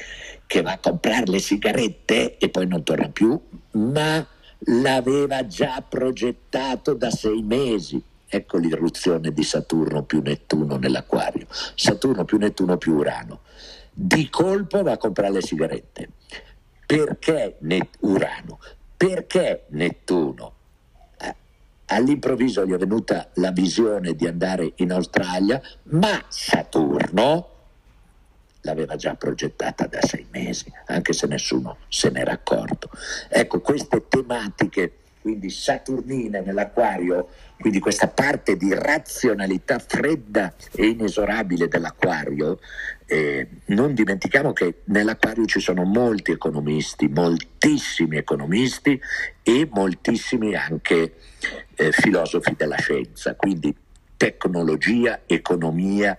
che 0.47 0.61
va 0.61 0.73
a 0.73 0.79
comprare 0.79 1.25
le 1.25 1.39
sigarette 1.39 2.37
e 2.37 2.49
poi 2.49 2.67
non 2.67 2.83
torna 2.83 3.09
più, 3.09 3.39
ma 3.71 4.25
l'aveva 4.65 5.45
già 5.45 5.83
progettato 5.87 6.93
da 6.93 7.11
sei 7.11 7.41
mesi. 7.43 8.01
Ecco 8.27 8.57
l'irruzione 8.57 9.31
di 9.31 9.43
Saturno 9.43 10.03
più 10.03 10.21
Nettuno 10.21 10.77
nell'acquario. 10.77 11.45
Saturno 11.75 12.25
più 12.25 12.37
Nettuno 12.37 12.77
più 12.77 12.95
Urano. 12.95 13.41
Di 13.91 14.29
colpo 14.29 14.81
va 14.81 14.93
a 14.93 14.97
comprare 14.97 15.33
le 15.33 15.41
sigarette. 15.41 16.09
Perché 16.85 17.57
Net- 17.59 17.97
Urano? 17.99 18.59
Perché 18.97 19.65
Nettuno? 19.69 20.53
All'improvviso 21.95 22.65
gli 22.65 22.73
è 22.73 22.77
venuta 22.77 23.29
la 23.35 23.51
visione 23.51 24.15
di 24.15 24.27
andare 24.27 24.73
in 24.77 24.91
Australia, 24.91 25.61
ma 25.83 26.23
Saturno 26.27 27.47
l'aveva 28.61 28.95
già 28.95 29.15
progettata 29.15 29.87
da 29.87 30.01
sei 30.01 30.25
mesi, 30.31 30.71
anche 30.87 31.13
se 31.13 31.27
nessuno 31.27 31.77
se 31.87 32.09
n'era 32.09 32.31
accorto. 32.31 32.89
Ecco, 33.29 33.61
queste 33.61 34.07
tematiche, 34.07 34.97
quindi 35.21 35.49
saturnine 35.49 36.41
nell'acquario, 36.41 37.29
quindi 37.59 37.79
questa 37.79 38.07
parte 38.07 38.57
di 38.57 38.73
razionalità 38.73 39.79
fredda 39.79 40.53
e 40.71 40.87
inesorabile 40.87 41.67
dell'acquario, 41.67 42.59
eh, 43.13 43.47
non 43.65 43.93
dimentichiamo 43.93 44.53
che 44.53 44.79
nell'acquario 44.85 45.45
ci 45.45 45.59
sono 45.59 45.83
molti 45.83 46.31
economisti, 46.31 47.07
moltissimi 47.07 48.17
economisti 48.17 48.99
e 49.43 49.69
moltissimi 49.71 50.55
anche 50.55 51.13
eh, 51.75 51.91
filosofi 51.91 52.55
della 52.57 52.77
scienza, 52.77 53.35
quindi 53.35 53.71
tecnologia, 54.17 55.19
economia, 55.27 56.17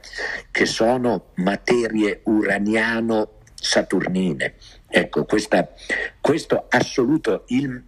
che 0.53 0.67
sono 0.67 1.31
materie 1.37 2.21
uraniano-saturnine. 2.23 4.55
Ecco, 4.87 5.25
questa, 5.25 5.69
questo 6.21 6.67
assoluto, 6.69 7.43
il, 7.49 7.83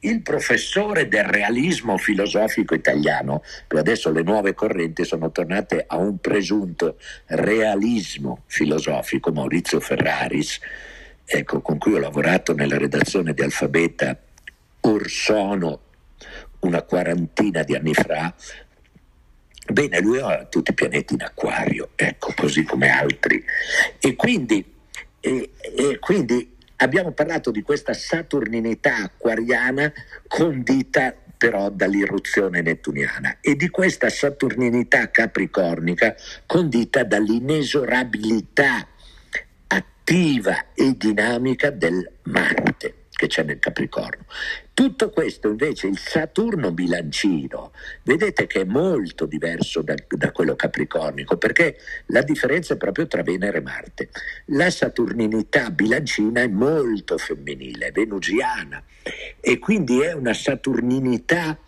il 0.00 0.22
professore 0.22 1.08
del 1.08 1.24
realismo 1.24 1.96
filosofico 1.98 2.74
italiano, 2.74 3.42
adesso 3.68 4.10
le 4.10 4.22
nuove 4.22 4.54
correnti 4.54 5.04
sono 5.04 5.30
tornate 5.30 5.84
a 5.86 5.96
un 5.96 6.18
presunto 6.18 6.98
realismo 7.26 8.42
filosofico, 8.46 9.32
Maurizio 9.32 9.80
Ferraris, 9.80 10.58
ecco, 11.24 11.60
con 11.60 11.78
cui 11.78 11.94
ho 11.94 11.98
lavorato 11.98 12.54
nella 12.54 12.78
redazione 12.78 13.34
di 13.34 13.42
Alfabeta, 13.42 14.16
Orsono, 14.80 15.80
una 16.60 16.82
quarantina 16.82 17.62
di 17.62 17.74
anni 17.74 17.94
fa, 17.94 18.34
bene, 19.70 20.00
lui 20.00 20.18
ha 20.18 20.44
tutti 20.46 20.70
i 20.70 20.74
pianeti 20.74 21.14
in 21.14 21.22
acquario, 21.22 21.90
ecco, 21.94 22.32
così 22.34 22.62
come 22.62 22.88
altri. 22.88 23.42
E 23.98 24.16
quindi, 24.16 24.64
e, 25.20 25.50
e 25.76 25.98
quindi 25.98 26.56
abbiamo 26.82 27.12
parlato 27.12 27.50
di 27.50 27.62
questa 27.62 27.92
saturninità 27.92 28.96
acquariana 28.96 29.92
condita 30.26 31.14
però 31.36 31.70
dall'irruzione 31.70 32.60
nettuniana 32.60 33.38
e 33.40 33.56
di 33.56 33.70
questa 33.70 34.10
saturninità 34.10 35.10
capricornica 35.10 36.14
condita 36.44 37.02
dall'inesorabilità 37.02 38.86
attiva 39.68 40.72
e 40.74 40.94
dinamica 40.96 41.70
del 41.70 42.10
Marte 42.24 43.00
che 43.20 43.26
c'è 43.26 43.42
nel 43.42 43.58
Capricorno. 43.58 44.24
Tutto 44.80 45.10
questo 45.10 45.48
invece 45.48 45.88
il 45.88 45.98
Saturno 45.98 46.72
bilancino, 46.72 47.72
vedete 48.02 48.46
che 48.46 48.62
è 48.62 48.64
molto 48.64 49.26
diverso 49.26 49.82
da, 49.82 49.94
da, 50.08 50.32
quello 50.32 50.56
capricornico, 50.56 51.36
perché 51.36 51.76
la 52.06 52.22
differenza 52.22 52.72
è 52.72 52.76
proprio 52.78 53.06
tra 53.06 53.22
Venere 53.22 53.58
e 53.58 53.60
Marte. 53.60 54.08
La 54.46 54.70
saturninità 54.70 55.70
bilancina 55.70 56.40
è 56.40 56.46
molto 56.46 57.18
femminile, 57.18 57.88
è 57.88 57.92
venusiana, 57.92 58.82
e 59.38 59.58
quindi 59.58 60.00
è 60.00 60.14
una 60.14 60.32
saturninità, 60.32 61.58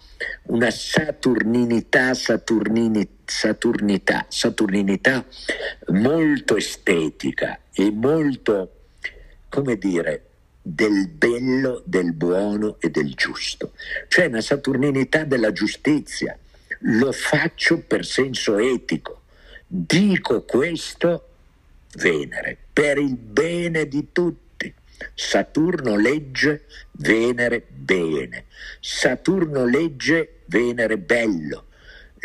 una 0.45 0.71
saturninità, 0.71 2.15
saturnini, 2.15 3.07
saturnità, 3.27 4.25
saturninità 4.31 5.23
molto 5.89 6.57
estetica 6.57 7.61
e 7.75 7.91
molto, 7.91 8.73
come 9.51 9.77
dire, 9.77 10.29
del 10.63 11.09
bello, 11.09 11.83
del 11.85 12.13
buono 12.13 12.77
e 12.79 12.89
del 12.91 13.15
giusto. 13.15 13.73
Cioè 14.09 14.27
una 14.27 14.41
saturninità 14.41 15.25
della 15.25 15.53
giustizia. 15.53 16.39
Lo 16.85 17.13
faccio 17.13 17.81
per 17.81 18.07
senso 18.07 18.59
etico. 18.59 19.23
Dico 19.67 20.43
questo, 20.43 21.29
Venere, 21.95 22.57
per 22.73 22.99
il 22.99 23.17
bene 23.17 23.87
di 23.89 24.09
tutti. 24.13 24.41
Saturno 25.15 25.97
legge 25.97 26.65
Venere 26.93 27.65
bene, 27.69 28.45
Saturno 28.81 29.65
legge 29.65 30.43
Venere 30.47 30.97
bello. 30.99 31.67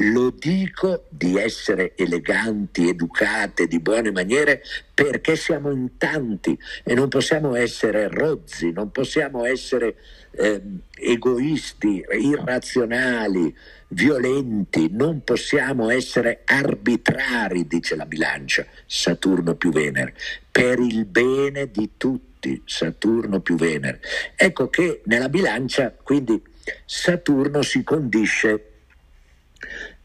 Lo 0.02 0.30
dico 0.30 1.06
di 1.10 1.38
essere 1.38 1.94
eleganti, 1.96 2.88
educate, 2.88 3.66
di 3.66 3.80
buone 3.80 4.12
maniere 4.12 4.62
perché 4.94 5.36
siamo 5.36 5.72
in 5.72 5.98
tanti 5.98 6.58
e 6.84 6.94
non 6.94 7.08
possiamo 7.08 7.56
essere 7.56 8.08
rozzi, 8.08 8.72
non 8.72 8.92
possiamo 8.92 9.44
essere 9.44 9.96
eh, 10.32 10.62
egoisti, 10.94 12.06
irrazionali, 12.12 13.56
violenti, 13.88 14.90
non 14.92 15.24
possiamo 15.24 15.90
essere 15.90 16.42
arbitrari, 16.46 17.66
dice 17.66 17.96
la 17.96 18.06
bilancia, 18.06 18.68
Saturno 18.86 19.56
più 19.56 19.72
Venere, 19.72 20.14
per 20.52 20.78
il 20.78 21.06
bene 21.06 21.72
di 21.72 21.94
tutti, 21.98 22.62
Saturno 22.66 23.40
più 23.40 23.56
Venere. 23.56 24.00
Ecco 24.36 24.70
che 24.70 25.02
nella 25.06 25.30
bilancia 25.30 25.92
quindi 26.04 26.40
Saturno 26.86 27.64
si 27.64 27.84
condisce 27.84 28.67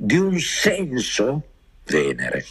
di 0.04 0.16
un 0.16 0.36
senso 0.40 1.42
Venere, 1.84 2.44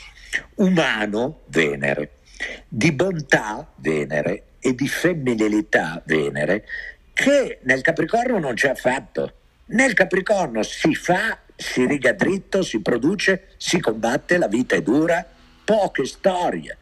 umano 0.56 1.42
Venere, 1.48 2.20
di 2.66 2.94
bontà 2.94 3.70
Venere 3.76 4.44
e 4.62 4.74
di 4.74 4.88
femminilità 4.88 6.02
Venere 6.06 6.66
che 7.12 7.60
nel 7.64 7.82
Capricorno 7.82 8.40
non 8.40 8.54
c'è 8.54 8.70
affatto. 8.70 9.34
Nel 9.66 9.94
Capricorno 9.94 10.64
si 10.64 10.96
fa, 10.96 11.40
si 11.54 11.86
riga 11.86 12.14
dritto, 12.14 12.64
si 12.64 12.82
produce, 12.82 13.50
si 13.58 13.82
combatte, 13.82 14.38
la 14.38 14.48
vita 14.48 14.76
è 14.76 14.82
dura, 14.82 15.26
poche 15.66 16.06
storie. 16.06 16.78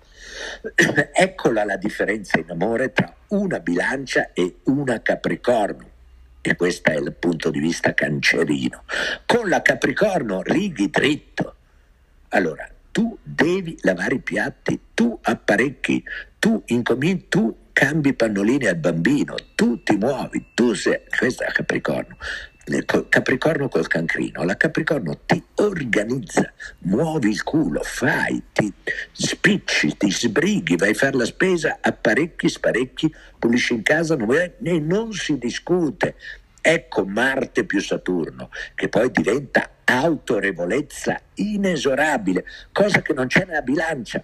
Eccola 1.14 1.66
la 1.66 1.78
differenza 1.78 2.38
in 2.38 2.50
amore 2.52 2.94
tra 2.94 3.12
una 3.30 3.60
bilancia 3.60 4.34
e 4.34 4.58
una 4.66 5.02
Capricorno. 5.02 5.89
E 6.50 6.56
questo 6.56 6.90
è 6.90 6.96
il 6.96 7.14
punto 7.14 7.52
di 7.52 7.60
vista 7.60 7.94
cancerino. 7.94 8.84
Con 9.28 9.50
la 9.50 9.62
Capricorno 9.62 10.42
righi 10.42 10.90
dritto. 10.90 11.56
Allora, 12.30 12.68
tu 12.90 13.16
devi 13.22 13.78
lavare 13.82 14.16
i 14.16 14.20
piatti, 14.20 14.80
tu 14.96 15.16
apparecchi, 15.22 16.04
tu 16.40 16.60
incominci, 16.66 17.28
tu 17.30 17.56
cambi 17.72 18.16
pannolini 18.16 18.66
al 18.66 18.78
bambino, 18.78 19.36
tu 19.54 19.84
ti 19.84 19.96
muovi, 19.96 20.48
tu 20.56 20.74
sei, 20.74 21.02
questo 21.16 21.44
è 21.44 21.52
Capricorno. 21.52 22.18
Capricorno 23.10 23.68
col 23.68 23.88
cancrino, 23.88 24.44
la 24.44 24.56
Capricorno 24.56 25.20
ti 25.26 25.44
organizza, 25.56 26.54
muovi 26.80 27.30
il 27.30 27.44
culo, 27.44 27.82
fai, 27.82 28.44
ti 28.54 28.72
spicci, 29.12 29.98
ti 29.98 30.12
sbrighi, 30.12 30.76
vai 30.76 30.92
a 30.92 30.94
fare 30.94 31.18
la 31.18 31.26
spesa, 31.26 31.80
apparecchi, 31.82 32.48
sparecchi, 32.48 33.14
pulisci 33.40 33.74
in 33.74 33.82
casa 33.82 34.16
non, 34.16 34.32
e 34.32 34.80
non 34.80 35.12
si 35.14 35.38
discute. 35.38 36.16
Ecco 36.62 37.06
Marte 37.06 37.64
più 37.64 37.80
Saturno, 37.80 38.50
che 38.76 38.90
poi 38.90 39.10
diventa 39.12 39.70
autorevolezza 39.86 41.20
inesorabile, 41.36 42.46
cosa 42.72 43.02
che 43.02 43.14
non 43.14 43.28
c'è 43.28 43.46
nella 43.46 43.62
bilancia, 43.62 44.24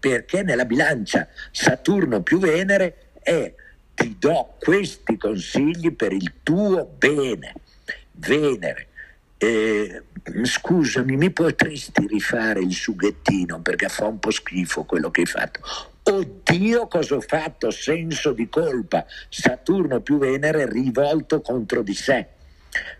perché 0.00 0.42
nella 0.42 0.64
bilancia 0.64 1.28
Saturno 1.50 2.22
più 2.22 2.38
Venere 2.38 3.10
è 3.20 3.52
ti 3.96 4.16
do 4.18 4.56
questi 4.60 5.16
consigli 5.16 5.92
per 5.92 6.12
il 6.12 6.34
tuo 6.42 6.84
bene. 6.84 7.54
Venere, 8.12 8.88
eh, 9.38 10.02
scusami, 10.42 11.16
mi 11.16 11.30
potresti 11.30 12.06
rifare 12.06 12.60
il 12.60 12.74
sughettino 12.74 13.60
perché 13.60 13.88
fa 13.88 14.06
un 14.06 14.18
po' 14.18 14.30
schifo 14.30 14.84
quello 14.84 15.10
che 15.10 15.22
hai 15.22 15.26
fatto. 15.26 15.60
Oddio, 16.02 16.86
cosa 16.86 17.16
ho 17.16 17.20
fatto? 17.20 17.70
Senso 17.70 18.32
di 18.32 18.48
colpa. 18.48 19.04
Saturno 19.28 20.00
più 20.00 20.18
Venere 20.18 20.70
rivolto 20.70 21.40
contro 21.40 21.82
di 21.82 21.94
sé. 21.94 22.28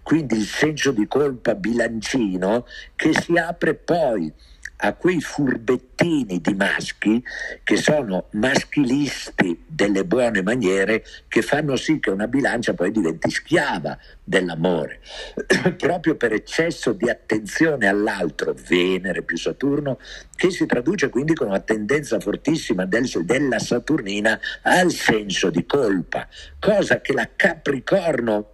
Quindi 0.03 0.37
il 0.37 0.47
senso 0.47 0.93
di 0.93 1.07
colpa 1.07 1.55
bilancino 1.55 2.67
che 2.95 3.13
si 3.13 3.37
apre 3.37 3.75
poi 3.75 4.33
a 4.79 4.93
quei 4.95 5.21
furbettini 5.21 6.41
di 6.41 6.55
maschi 6.55 7.23
che 7.63 7.77
sono 7.77 8.27
maschilisti 8.33 9.65
delle 9.67 10.05
buone 10.05 10.43
maniere 10.43 11.05
che 11.29 11.41
fanno 11.41 11.77
sì 11.77 11.99
che 11.99 12.11
una 12.11 12.27
bilancia 12.27 12.75
poi 12.75 12.91
diventi 12.91 13.31
schiava 13.31 13.97
dell'amore, 14.23 15.01
proprio 15.79 16.17
per 16.17 16.33
eccesso 16.33 16.93
di 16.93 17.09
attenzione 17.09 17.87
all'altro, 17.87 18.55
Venere 18.69 19.23
più 19.23 19.37
Saturno, 19.37 19.99
che 20.35 20.51
si 20.51 20.67
traduce 20.67 21.09
quindi 21.09 21.35
con 21.35 21.49
una 21.49 21.61
tendenza 21.61 22.21
fortissima 22.21 22.85
del, 22.85 23.09
della 23.25 23.59
Saturnina 23.59 24.39
al 24.63 24.91
senso 24.91 25.49
di 25.51 25.65
colpa, 25.65 26.29
cosa 26.59 27.01
che 27.01 27.13
la 27.13 27.29
Capricorno 27.35 28.51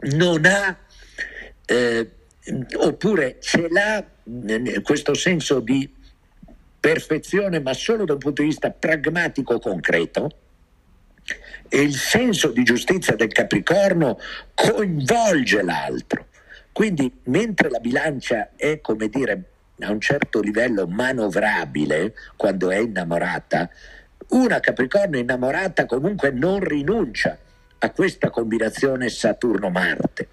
non 0.00 0.44
ha. 0.46 0.78
Eh, 1.68 2.10
oppure 2.76 3.38
ce 3.40 3.68
l'ha 3.68 4.04
questo 4.82 5.14
senso 5.14 5.60
di 5.60 5.88
perfezione, 6.78 7.60
ma 7.60 7.72
solo 7.72 8.04
da 8.04 8.14
un 8.14 8.18
punto 8.18 8.42
di 8.42 8.48
vista 8.48 8.70
pragmatico 8.70 9.58
concreto, 9.58 10.30
e 11.68 11.80
il 11.80 11.94
senso 11.94 12.52
di 12.52 12.62
giustizia 12.62 13.16
del 13.16 13.32
Capricorno 13.32 14.18
coinvolge 14.54 15.62
l'altro. 15.62 16.26
Quindi, 16.72 17.10
mentre 17.24 17.70
la 17.70 17.78
bilancia 17.78 18.50
è, 18.54 18.80
come 18.80 19.08
dire, 19.08 19.42
a 19.80 19.90
un 19.90 20.00
certo 20.00 20.40
livello 20.40 20.86
manovrabile 20.86 22.14
quando 22.36 22.70
è 22.70 22.78
innamorata, 22.78 23.68
una 24.28 24.60
Capricorno 24.60 25.18
innamorata 25.18 25.86
comunque 25.86 26.30
non 26.30 26.60
rinuncia 26.60 27.38
a 27.78 27.90
questa 27.90 28.30
combinazione 28.30 29.08
Saturno-Marte 29.08 30.28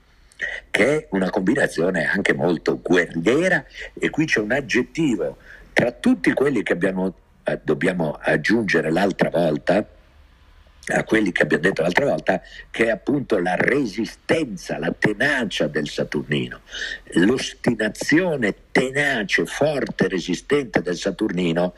che 0.70 0.98
è 0.98 1.08
una 1.12 1.30
combinazione 1.30 2.06
anche 2.06 2.34
molto 2.34 2.80
guerriera. 2.82 3.64
E 3.94 4.10
qui 4.10 4.26
c'è 4.26 4.40
un 4.40 4.52
aggettivo. 4.52 5.38
Tra 5.74 5.92
tutti 5.92 6.32
quelli 6.34 6.64
che 6.64 6.74
abbiamo, 6.74 7.14
eh, 7.44 7.60
dobbiamo 7.64 8.18
aggiungere 8.22 8.92
l'altra 8.92 9.30
volta, 9.30 9.88
a 10.86 11.04
quelli 11.06 11.32
che 11.32 11.44
abbiamo 11.44 11.64
detto 11.64 11.82
l'altra 11.82 12.06
volta, 12.06 12.42
che 12.70 12.86
è 12.86 12.90
appunto 12.90 13.40
la 13.40 13.56
resistenza, 13.56 14.78
la 14.78 14.94
tenacia 14.98 15.68
del 15.68 15.88
Saturnino, 15.88 16.62
l'ostinazione 17.14 18.54
tenace, 18.72 19.46
forte, 19.46 20.10
resistente 20.10 20.82
del 20.82 20.98
Saturnino, 20.98 21.74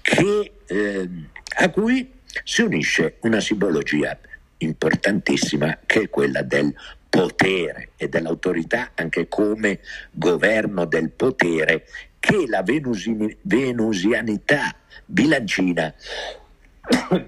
che, 0.00 0.52
eh, 0.66 1.08
a 1.56 1.68
cui 1.70 2.12
si 2.44 2.62
unisce 2.62 3.16
una 3.22 3.40
simbologia 3.40 4.16
importantissima 4.58 5.78
che 5.86 6.02
è 6.02 6.08
quella 6.08 6.42
del 6.42 6.72
potere 7.18 7.90
e 7.96 8.08
dell'autorità 8.08 8.92
anche 8.94 9.26
come 9.26 9.80
governo 10.12 10.84
del 10.84 11.10
potere 11.10 11.84
che 12.20 12.46
la 12.46 12.62
venusi- 12.62 13.36
venusianità 13.42 14.72
bilancina 15.04 15.92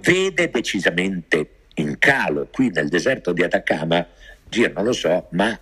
vede 0.01 0.49
decisamente 0.49 1.65
in 1.75 1.99
calo. 1.99 2.47
Qui 2.53 2.71
nel 2.71 2.89
deserto 2.89 3.33
di 3.33 3.43
Atacama, 3.43 4.07
Gir 4.49 4.73
non 4.73 4.85
lo 4.85 4.93
so, 4.93 5.27
ma 5.31 5.59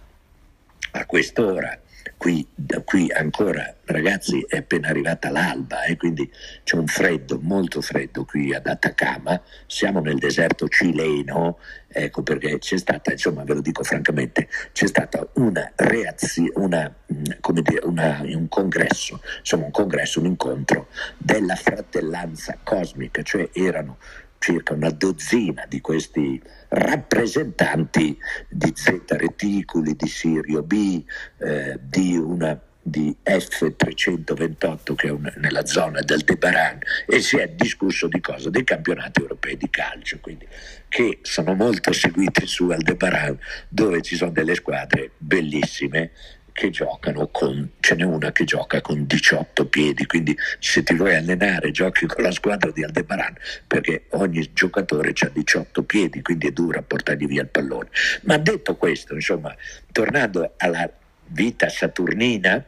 a 0.90 1.06
quest'ora 1.06 1.80
qui, 2.18 2.46
qui 2.84 3.10
ancora 3.12 3.74
ragazzi 3.84 4.44
è 4.46 4.58
appena 4.58 4.88
arrivata 4.88 5.30
l'alba 5.30 5.84
e 5.84 5.92
eh, 5.92 5.96
quindi 5.96 6.30
c'è 6.64 6.76
un 6.76 6.86
freddo, 6.86 7.38
molto 7.40 7.80
freddo 7.80 8.24
qui 8.24 8.52
ad 8.52 8.66
Atacama, 8.66 9.40
siamo 9.66 10.00
nel 10.00 10.18
deserto 10.18 10.68
cileno, 10.68 11.58
ecco 11.86 12.22
perché 12.22 12.58
c'è 12.58 12.76
stata, 12.76 13.12
insomma 13.12 13.44
ve 13.44 13.54
lo 13.54 13.60
dico 13.60 13.82
francamente, 13.84 14.48
c'è 14.72 14.86
stata 14.86 15.26
una 15.34 15.72
reazione, 15.76 16.50
una, 16.56 16.94
mm, 17.12 17.58
dire, 17.60 17.80
una, 17.84 18.20
un 18.24 18.48
congresso, 18.48 19.22
insomma 19.38 19.66
un 19.66 19.70
congresso, 19.70 20.18
un 20.18 20.26
incontro 20.26 20.88
della 21.16 21.54
fratellanza 21.54 22.58
cosmica, 22.62 23.22
cioè 23.22 23.48
erano 23.52 23.96
circa 24.38 24.74
una 24.74 24.90
dozzina 24.90 25.64
di 25.68 25.80
questi 25.80 26.40
rappresentanti 26.68 28.18
di 28.48 28.72
Z 28.74 29.02
reticuli, 29.08 29.96
di 29.96 30.08
Sirio 30.08 30.62
B, 30.62 31.02
eh, 31.38 31.78
di 31.80 32.16
una 32.16 32.60
di 32.88 33.14
F328 33.22 34.94
che 34.94 35.08
è 35.08 35.10
un, 35.10 35.30
nella 35.36 35.66
zona 35.66 36.00
del 36.00 36.22
Debaran 36.22 36.78
e 37.06 37.20
si 37.20 37.36
è 37.36 37.48
discusso 37.48 38.08
di 38.08 38.20
cosa? 38.20 38.48
Dei 38.50 38.64
campionati 38.64 39.20
europei 39.20 39.56
di 39.56 39.68
calcio, 39.68 40.18
quindi, 40.20 40.46
che 40.88 41.18
sono 41.22 41.54
molto 41.54 41.92
seguiti 41.92 42.46
su 42.46 42.70
Aldebaran 42.70 43.38
dove 43.68 44.00
ci 44.00 44.16
sono 44.16 44.30
delle 44.30 44.54
squadre 44.54 45.10
bellissime 45.18 46.12
che 46.58 46.70
giocano 46.70 47.28
con, 47.28 47.70
ce 47.78 47.94
n'è 47.94 48.02
una 48.02 48.32
che 48.32 48.42
gioca 48.42 48.80
con 48.80 49.06
18 49.06 49.66
piedi, 49.66 50.06
quindi 50.06 50.36
se 50.58 50.82
ti 50.82 50.92
vuoi 50.94 51.14
allenare 51.14 51.70
giochi 51.70 52.04
con 52.06 52.24
la 52.24 52.32
squadra 52.32 52.72
di 52.72 52.82
Aldebaran 52.82 53.32
perché 53.64 54.06
ogni 54.10 54.50
giocatore 54.52 55.12
ha 55.16 55.30
18 55.32 55.84
piedi, 55.84 56.20
quindi 56.20 56.48
è 56.48 56.50
dura 56.50 56.82
portargli 56.82 57.28
via 57.28 57.42
il 57.42 57.48
pallone. 57.48 57.90
Ma 58.22 58.38
detto 58.38 58.74
questo, 58.74 59.14
insomma, 59.14 59.54
tornando 59.92 60.54
alla 60.56 60.90
vita 61.26 61.68
saturnina, 61.68 62.64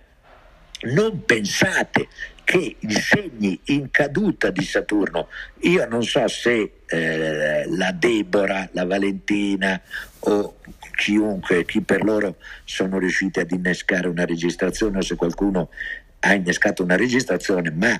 non 0.83 1.25
pensate 1.25 2.07
che 2.45 2.77
i 2.79 2.93
segni 2.93 3.59
in 3.65 3.91
caduta 3.91 4.51
di 4.51 4.63
Saturno, 4.63 5.27
io 5.63 5.85
non 5.89 6.05
so 6.05 6.29
se 6.29 6.80
eh, 6.91 7.67
la 7.69 7.93
Deborah, 7.93 8.69
la 8.73 8.85
Valentina 8.85 9.81
o 10.21 10.57
chiunque, 10.97 11.65
chi 11.65 11.81
per 11.81 12.05
loro 12.05 12.37
sono 12.65 12.99
riusciti 12.99 13.41
ad 13.41 13.51
innescare 13.53 14.09
una 14.09 14.25
registrazione 14.25 14.99
o 14.99 15.03
se 15.03 15.15
qualcuno 15.15 15.71
ha 16.21 16.35
innescato 16.35 16.83
una 16.83 16.97
registrazione, 16.97 17.71
ma 17.71 17.99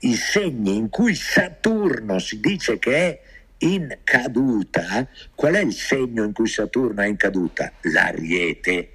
i 0.00 0.14
segni 0.14 0.76
in 0.76 0.88
cui 0.88 1.14
Saturno 1.14 2.18
si 2.18 2.40
dice 2.40 2.78
che 2.78 2.94
è 2.94 3.20
in 3.58 3.98
caduta, 4.04 5.06
qual 5.34 5.54
è 5.54 5.60
il 5.60 5.74
segno 5.74 6.24
in 6.24 6.32
cui 6.32 6.48
Saturno 6.48 7.02
è 7.02 7.06
in 7.06 7.16
caduta? 7.16 7.72
L'ariete. 7.82 8.92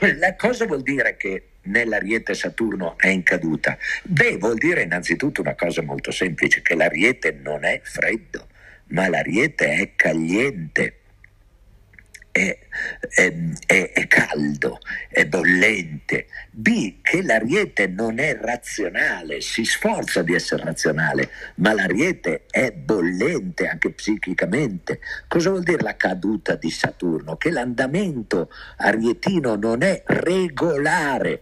La 0.18 0.34
cosa 0.34 0.66
vuol 0.66 0.82
dire 0.82 1.16
che 1.16 1.50
nell'ariete 1.66 2.34
Saturno 2.34 2.96
è 2.98 3.08
in 3.08 3.22
caduta? 3.22 3.76
Beh, 4.02 4.36
vuol 4.38 4.56
dire 4.56 4.82
innanzitutto 4.82 5.40
una 5.40 5.54
cosa 5.54 5.82
molto 5.82 6.10
semplice, 6.10 6.62
che 6.62 6.74
l'ariete 6.74 7.38
non 7.42 7.64
è 7.64 7.80
freddo, 7.82 8.48
ma 8.88 9.08
l'ariete 9.08 9.72
è 9.74 9.92
caliente 9.94 11.00
è, 12.36 12.58
è, 13.08 13.32
è, 13.64 13.92
è, 13.92 14.06
caldo, 14.06 14.78
è 15.08 15.24
bollente. 15.24 16.26
B, 16.50 16.96
che 17.00 17.22
l'ariete 17.22 17.86
non 17.86 18.18
è 18.18 18.36
razionale, 18.38 19.40
si 19.40 19.64
sforza 19.64 20.22
di 20.22 20.34
essere 20.34 20.64
razionale, 20.64 21.30
ma 21.56 21.72
l'ariete 21.72 22.44
è 22.50 22.72
bollente 22.72 23.66
anche 23.66 23.90
psichicamente. 23.92 25.00
Cosa 25.26 25.48
vuol 25.48 25.62
dire 25.62 25.82
la 25.82 25.96
caduta 25.96 26.56
di 26.56 26.70
Saturno? 26.70 27.36
Che 27.36 27.50
l'andamento 27.50 28.50
arietino 28.76 29.54
non 29.56 29.82
è 29.82 30.02
regolare 30.04 31.40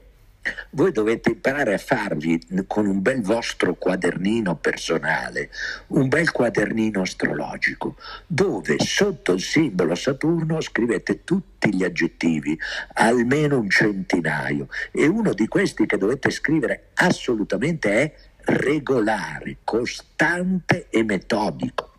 voi 0.71 0.93
dovete 0.93 1.31
imparare 1.31 1.75
a 1.75 1.79
farvi 1.79 2.41
con 2.67 2.87
un 2.87 3.01
bel 3.01 3.23
vostro 3.23 3.75
quadernino 3.75 4.57
personale, 4.57 5.51
un 5.89 6.09
bel 6.09 6.31
quadernino 6.31 7.03
astrologico, 7.03 7.97
dove 8.27 8.77
sotto 8.79 9.33
il 9.33 9.41
simbolo 9.41 9.95
Saturno 9.95 10.61
scrivete 10.61 11.25
tutti 11.25 11.75
gli 11.75 11.85
aggettivi, 11.85 12.59
almeno 12.95 13.59
un 13.59 13.71
centinaio, 13.71 14.69
e 14.91 15.07
uno 15.07 15.33
di 15.33 15.49
questi 15.49 15.87
che 15.87 15.97
dovete 15.97 16.31
scrivere 16.31 16.91
assolutamente 16.95 17.91
è 17.91 18.15
regolare, 18.47 19.59
costante 19.65 20.89
e 20.91 21.03
metodico 21.03 21.94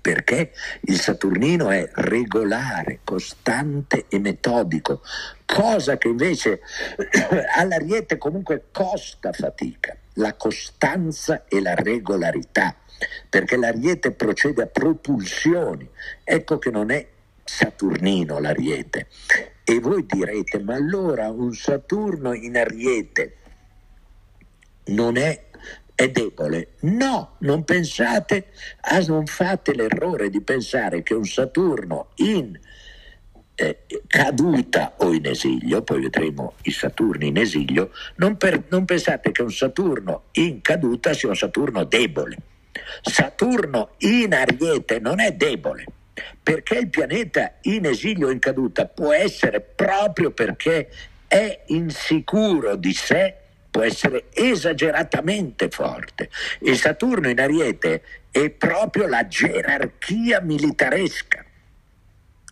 perché 0.00 0.52
il 0.82 1.00
Saturnino 1.00 1.70
è 1.70 1.88
regolare, 1.94 3.00
costante 3.04 4.06
e 4.08 4.18
metodico, 4.18 5.02
cosa 5.44 5.98
che 5.98 6.08
invece 6.08 6.60
all'Ariete 7.56 8.18
comunque 8.18 8.66
costa 8.72 9.32
fatica, 9.32 9.96
la 10.14 10.34
costanza 10.34 11.44
e 11.46 11.60
la 11.60 11.74
regolarità, 11.74 12.74
perché 13.28 13.56
l'Ariete 13.56 14.12
procede 14.12 14.62
a 14.62 14.66
propulsioni, 14.66 15.88
ecco 16.24 16.58
che 16.58 16.70
non 16.70 16.90
è 16.90 17.06
Saturnino 17.44 18.38
l'Ariete. 18.38 19.08
E 19.64 19.78
voi 19.80 20.04
direte, 20.06 20.60
ma 20.60 20.74
allora 20.74 21.30
un 21.30 21.52
Saturno 21.54 22.32
in 22.32 22.56
Ariete 22.56 23.36
non 24.86 25.16
è 25.16 25.49
è 26.00 26.08
debole. 26.08 26.68
No, 26.80 27.36
non 27.40 27.62
pensate, 27.64 28.46
ah, 28.80 29.00
non 29.00 29.26
fate 29.26 29.74
l'errore 29.74 30.30
di 30.30 30.40
pensare 30.40 31.02
che 31.02 31.12
un 31.12 31.26
Saturno 31.26 32.08
in 32.16 32.58
eh, 33.54 33.78
caduta 34.06 34.94
o 34.96 35.12
in 35.12 35.26
esilio, 35.26 35.82
poi 35.82 36.00
vedremo 36.00 36.54
i 36.62 36.70
Saturni 36.70 37.26
in 37.26 37.36
esilio, 37.36 37.90
non, 38.16 38.38
per, 38.38 38.64
non 38.70 38.86
pensate 38.86 39.30
che 39.30 39.42
un 39.42 39.52
Saturno 39.52 40.22
in 40.32 40.62
caduta 40.62 41.12
sia 41.12 41.28
un 41.28 41.36
Saturno 41.36 41.84
debole. 41.84 42.36
Saturno 43.02 43.90
in 43.98 44.32
Ariete 44.32 45.00
non 45.00 45.20
è 45.20 45.32
debole 45.32 45.84
perché 46.42 46.78
il 46.78 46.88
pianeta 46.88 47.56
in 47.62 47.84
esilio 47.84 48.28
o 48.28 48.30
in 48.30 48.38
caduta 48.38 48.86
può 48.86 49.12
essere 49.12 49.60
proprio 49.60 50.30
perché 50.30 50.88
è 51.26 51.64
insicuro 51.66 52.76
di 52.76 52.92
sé 52.94 53.39
può 53.70 53.82
essere 53.82 54.26
esageratamente 54.32 55.68
forte 55.68 56.30
e 56.60 56.74
Saturno 56.74 57.28
in 57.28 57.40
Ariete 57.40 58.02
è 58.30 58.50
proprio 58.50 59.06
la 59.06 59.26
gerarchia 59.26 60.40
militaresca. 60.40 61.44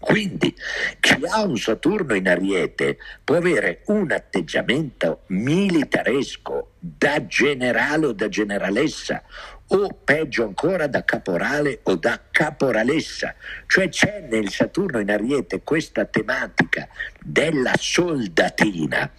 Quindi 0.01 0.55
chi 1.01 1.19
ha 1.29 1.43
un 1.43 1.57
Saturno 1.57 2.15
in 2.15 2.29
Ariete 2.29 2.99
può 3.25 3.37
avere 3.37 3.83
un 3.87 4.13
atteggiamento 4.13 5.23
militaresco 5.27 6.75
da 6.79 7.27
generale 7.27 8.07
o 8.07 8.13
da 8.13 8.29
generalessa, 8.29 9.25
o 9.69 9.89
peggio 9.93 10.45
ancora 10.45 10.87
da 10.87 11.05
caporale 11.05 11.81
o 11.85 11.97
da 11.97 12.21
caporalessa, 12.31 13.35
cioè 13.67 13.89
c'è 13.89 14.27
nel 14.29 14.51
Saturno 14.51 14.99
in 14.99 15.11
Ariete 15.11 15.63
questa 15.63 16.05
tematica 16.07 16.89
della 17.21 17.75
soldatina, 17.77 19.11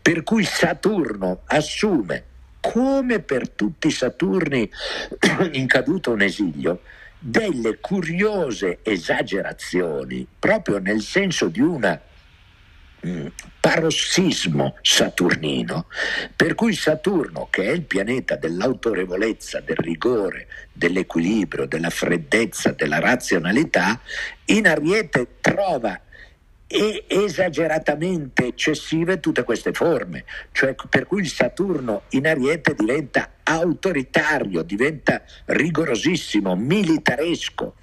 per 0.00 0.22
cui 0.22 0.44
Saturno 0.44 1.42
assume, 1.46 2.24
come 2.60 3.20
per 3.20 3.50
tutti 3.50 3.88
i 3.88 3.92
Saturni 3.92 4.70
in 5.52 5.66
caduto 5.66 6.12
un 6.12 6.22
esilio, 6.22 6.80
delle 7.18 7.78
curiose 7.80 8.78
esagerazioni, 8.82 10.26
proprio 10.38 10.78
nel 10.78 11.00
senso 11.00 11.48
di 11.48 11.60
una 11.60 12.00
parossismo 13.60 14.76
saturnino, 14.82 15.86
per 16.34 16.54
cui 16.54 16.74
Saturno, 16.74 17.48
che 17.50 17.64
è 17.64 17.70
il 17.70 17.82
pianeta 17.82 18.36
dell'autorevolezza, 18.36 19.60
del 19.60 19.76
rigore, 19.76 20.48
dell'equilibrio, 20.72 21.66
della 21.66 21.90
freddezza, 21.90 22.72
della 22.72 22.98
razionalità, 22.98 24.00
in 24.46 24.66
Ariete 24.66 25.36
trova 25.40 26.00
esageratamente 26.68 28.46
eccessive 28.46 29.20
tutte 29.20 29.42
queste 29.42 29.72
forme, 29.72 30.24
cioè 30.52 30.74
per 30.90 31.06
cui 31.06 31.22
il 31.22 31.28
Saturno 31.28 32.02
in 32.10 32.26
Ariete 32.26 32.74
diventa 32.74 33.36
autoritario, 33.42 34.62
diventa 34.62 35.22
rigorosissimo, 35.46 36.54
militaresco. 36.56 37.74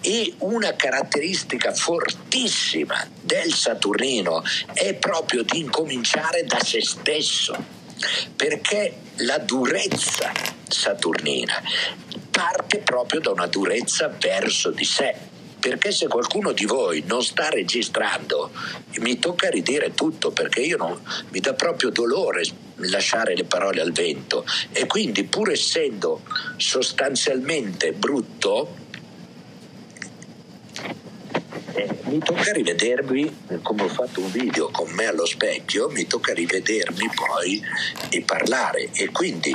E 0.00 0.34
una 0.38 0.74
caratteristica 0.74 1.72
fortissima 1.74 3.06
del 3.20 3.52
Saturnino 3.52 4.42
è 4.72 4.94
proprio 4.94 5.42
di 5.42 5.58
incominciare 5.58 6.44
da 6.44 6.60
se 6.60 6.80
stesso, 6.80 7.56
perché 8.36 8.94
la 9.16 9.38
durezza 9.38 10.32
saturnina 10.68 11.62
parte 12.30 12.78
proprio 12.78 13.20
da 13.20 13.30
una 13.30 13.46
durezza 13.46 14.08
verso 14.08 14.70
di 14.70 14.84
sé. 14.84 15.14
Perché 15.58 15.90
se 15.90 16.06
qualcuno 16.06 16.52
di 16.52 16.66
voi 16.66 17.02
non 17.04 17.20
sta 17.20 17.48
registrando, 17.48 18.52
mi 19.00 19.18
tocca 19.18 19.50
ridire 19.50 19.92
tutto 19.92 20.30
perché 20.30 20.60
io 20.60 20.76
non, 20.76 21.00
mi 21.30 21.40
dà 21.40 21.52
proprio 21.54 21.90
dolore 21.90 22.44
lasciare 22.76 23.34
le 23.34 23.42
parole 23.42 23.80
al 23.80 23.90
vento 23.90 24.44
e 24.70 24.86
quindi 24.86 25.24
pur 25.24 25.50
essendo 25.50 26.22
sostanzialmente 26.56 27.92
brutto, 27.92 28.86
eh, 31.74 31.98
mi 32.04 32.18
tocca 32.18 32.52
rivedermi, 32.52 33.60
come 33.62 33.82
ho 33.82 33.88
fatto 33.88 34.20
un 34.20 34.30
video 34.30 34.70
con 34.70 34.90
me 34.90 35.06
allo 35.06 35.26
specchio, 35.26 35.88
mi 35.88 36.06
tocca 36.06 36.32
rivedermi 36.32 37.10
poi 37.14 37.62
e 38.08 38.22
parlare. 38.22 38.90
E 38.92 39.10
quindi 39.10 39.52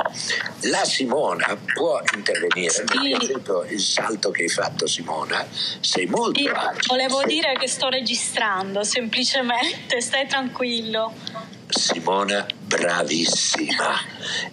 la 0.62 0.84
Simona 0.84 1.58
può 1.74 2.00
intervenire. 2.14 2.70
Sì. 2.70 2.82
È 2.82 3.16
piaciuto 3.16 3.64
il 3.68 3.80
salto 3.80 4.30
che 4.30 4.42
hai 4.42 4.48
fatto, 4.48 4.86
Simona. 4.86 5.46
Sei 5.80 6.06
molto 6.06 6.40
Io 6.40 6.54
Volevo 6.86 7.22
dire 7.24 7.54
che 7.58 7.68
sto 7.68 7.88
registrando, 7.88 8.84
semplicemente, 8.84 10.00
stai 10.00 10.26
tranquillo. 10.26 11.12
Simona, 11.76 12.46
bravissima. 12.58 14.00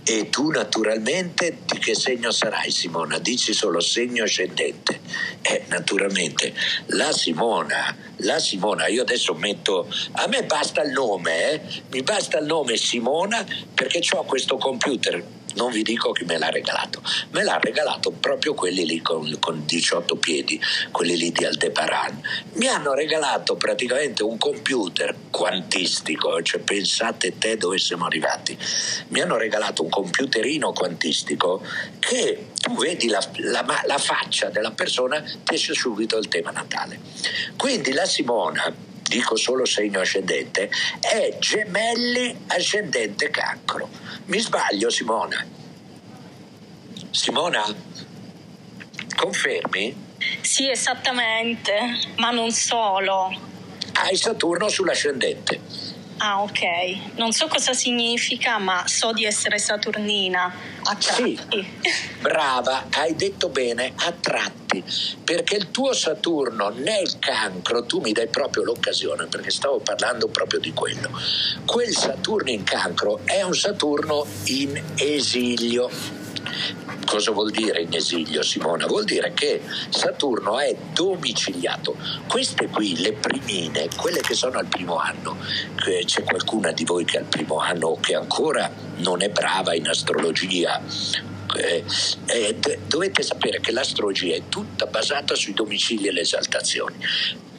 E 0.04 0.30
tu 0.30 0.50
naturalmente 0.50 1.60
di 1.66 1.78
che 1.78 1.94
segno 1.94 2.32
sarai 2.32 2.72
Simona? 2.72 3.20
Dici 3.20 3.54
solo 3.54 3.80
segno 3.80 4.24
ascendente. 4.24 5.00
Eh, 5.42 5.66
naturalmente, 5.68 6.54
la 6.88 7.12
Simona, 7.12 7.96
la 8.18 8.40
Simona, 8.40 8.88
io 8.88 9.04
adesso 9.04 9.34
metto, 9.36 9.88
a 10.14 10.28
me 10.28 10.44
basta 10.44 10.82
il 10.82 10.92
nome, 10.92 11.52
eh? 11.52 11.62
mi 11.92 12.02
basta 12.02 12.40
il 12.40 12.46
nome 12.46 12.76
Simona 12.76 13.46
perché 13.74 14.02
ho 14.16 14.24
questo 14.24 14.58
computer 14.58 15.24
non 15.56 15.72
vi 15.72 15.84
dico 15.84 16.12
chi 16.12 16.26
me 16.26 16.38
l'ha 16.38 16.50
regalato, 16.50 17.02
me 17.32 17.44
l'ha 17.44 17.60
regalato 17.60 18.12
proprio 18.12 18.54
quelli 18.54 18.86
lì 18.86 19.02
con, 19.02 19.38
con 19.40 19.64
18 19.66 20.16
piedi, 20.16 20.60
quelli 20.92 21.18
lì 21.18 21.32
di 21.32 21.46
Aldebaran. 21.46 22.22
Mi 22.54 22.68
hanno 22.68 22.94
regalato 22.94 23.56
praticamente 23.56 24.24
un 24.24 24.38
computer 24.38 25.16
quantistico, 25.30 26.42
cioè 26.42 26.62
pensate 26.62 27.38
te 27.38 27.58
dove 27.58 27.78
siamo 27.78 28.06
arrivati. 28.06 28.58
Mi 29.10 29.22
hanno 29.22 29.38
regalato 29.38 29.84
un 29.84 29.90
computerino 29.90 30.72
quantistico 30.74 31.62
che 32.00 32.50
tu 32.62 32.76
vedi 32.76 33.08
la, 33.08 33.26
la, 33.38 33.66
la 33.86 33.98
faccia 33.98 34.50
della 34.50 34.72
persona, 34.72 35.22
ti 35.22 35.56
esce 35.56 35.74
subito 35.74 36.18
il 36.18 36.28
tema 36.28 36.52
natale. 36.52 37.00
Quindi 37.58 37.92
la 37.92 38.06
Simona 38.06 38.90
dico 39.12 39.36
solo 39.36 39.66
segno 39.66 40.00
ascendente, 40.00 40.72
è 41.02 41.36
gemelli 41.38 42.34
ascendente 42.48 43.30
cancro. 43.30 43.90
Mi 44.28 44.40
sbaglio 44.40 44.90
Simona? 44.90 45.46
Simona? 47.10 47.76
Confermi? 49.14 49.94
Sì, 50.40 50.70
esattamente, 50.70 51.76
ma 52.16 52.32
non 52.32 52.52
solo. 52.52 53.38
Hai 53.96 54.16
Saturno 54.16 54.70
sull'ascendente. 54.70 55.60
Ah, 56.24 56.44
ok. 56.44 57.16
Non 57.16 57.32
so 57.32 57.48
cosa 57.48 57.74
significa, 57.74 58.60
ma 58.60 58.84
so 58.86 59.12
di 59.12 59.26
essere 59.26 59.58
saturnina. 59.58 60.54
A 60.84 60.96
tratti. 60.96 61.40
Sì, 61.50 61.66
brava, 62.22 62.86
hai 62.92 63.16
detto 63.16 63.50
bene, 63.50 63.94
a 63.96 64.12
tratti, 64.12 64.84
perché 65.24 65.56
il 65.56 65.72
tuo 65.72 65.94
Saturno 65.94 66.70
nel 66.70 67.18
cancro, 67.18 67.86
tu 67.86 68.02
mi 68.02 68.12
dai 68.12 68.28
proprio 68.28 68.64
l'occasione, 68.64 69.26
perché 69.26 69.50
stavo 69.50 69.80
parlando 69.80 70.28
proprio 70.28 70.60
di 70.60 70.72
quello. 70.74 71.10
Quel 71.66 71.96
Saturno 71.96 72.52
in 72.52 72.64
cancro 72.64 73.22
è 73.26 73.42
un 73.42 73.56
Saturno 73.56 74.24
in 74.46 74.80
esilio 74.98 76.21
Cosa 77.12 77.32
vuol 77.32 77.52
dire 77.52 77.82
in 77.82 77.94
esilio, 77.94 78.42
Simona? 78.42 78.88
Vuol 78.88 79.04
dire 79.04 79.34
che 79.34 79.62
Saturno 79.90 80.60
è 80.60 80.74
domiciliato. 80.94 81.98
Queste 82.26 82.68
qui, 82.68 83.02
le 83.02 83.12
primine, 83.12 83.90
quelle 83.98 84.22
che 84.22 84.34
sono 84.34 84.60
al 84.60 84.68
primo 84.68 84.96
anno, 84.96 85.36
c'è 86.06 86.24
qualcuna 86.24 86.72
di 86.72 86.86
voi 86.86 87.04
che 87.04 87.18
è 87.18 87.20
al 87.20 87.26
primo 87.26 87.58
anno 87.58 87.88
o 87.88 88.00
che 88.00 88.16
ancora 88.16 88.72
non 89.00 89.22
è 89.22 89.28
brava 89.28 89.76
in 89.76 89.90
astrologia, 89.90 90.82
eh, 91.58 91.84
eh, 92.28 92.80
dovete 92.88 93.24
sapere 93.24 93.60
che 93.60 93.74
l'astrologia 93.74 94.34
è 94.34 94.44
tutta 94.48 94.86
basata 94.86 95.36
sui 95.36 95.54
domicili 95.54 96.08
e 96.08 96.14
le 96.14 96.22
esaltazioni 96.22 96.96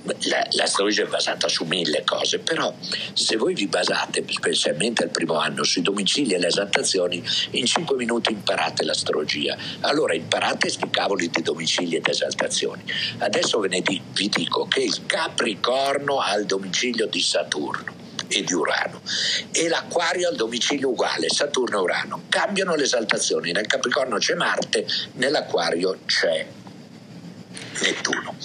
la, 0.03 0.47
l'astrologia 0.51 1.05
è 1.05 1.07
basata 1.07 1.49
su 1.49 1.65
mille 1.65 2.03
cose, 2.05 2.39
però 2.39 2.75
se 3.13 3.37
voi 3.37 3.55
vi 3.55 3.67
basate, 3.67 4.25
specialmente 4.29 5.05
al 5.05 5.11
primo 5.11 5.39
anno, 5.39 5.63
sui 5.63 5.83
domicili 5.83 6.35
e 6.35 6.39
le 6.39 6.49
esaltazioni, 6.49 7.23
in 7.51 7.67
cinque 7.67 7.97
minuti 7.97 8.33
imparate 8.33 8.85
l'astrologia. 8.85 9.57
Allora 9.81 10.15
imparate 10.15 10.69
sti 10.69 10.91
cavoli 10.91 11.31
di 11.31 11.43
domicili 11.43 11.97
ed 11.97 12.09
esaltazioni. 12.09 12.83
Adesso 13.19 13.59
ve 13.61 13.69
ne 13.69 13.81
di, 13.81 14.01
vi 14.13 14.29
dico 14.29 14.67
che 14.67 14.81
il 14.81 15.07
Capricorno 15.07 16.19
ha 16.19 16.35
il 16.37 16.47
domicilio 16.47 17.07
di 17.07 17.21
Saturno 17.21 18.01
e 18.29 18.43
di 18.43 18.55
Urano 18.55 19.01
e 19.51 19.69
l'Aquario 19.69 20.29
ha 20.29 20.31
il 20.31 20.37
domicilio 20.37 20.89
uguale, 20.91 21.29
Saturno 21.29 21.79
e 21.79 21.81
Urano. 21.83 22.23
Cambiano 22.29 22.75
le 22.75 22.85
esaltazioni, 22.85 23.53
nel 23.53 23.67
Capricorno 23.67 24.17
c'è 24.19 24.35
Marte, 24.35 24.87
nell'Aquario 25.15 25.99
c'è 26.07 26.47
Nettuno. 27.83 28.37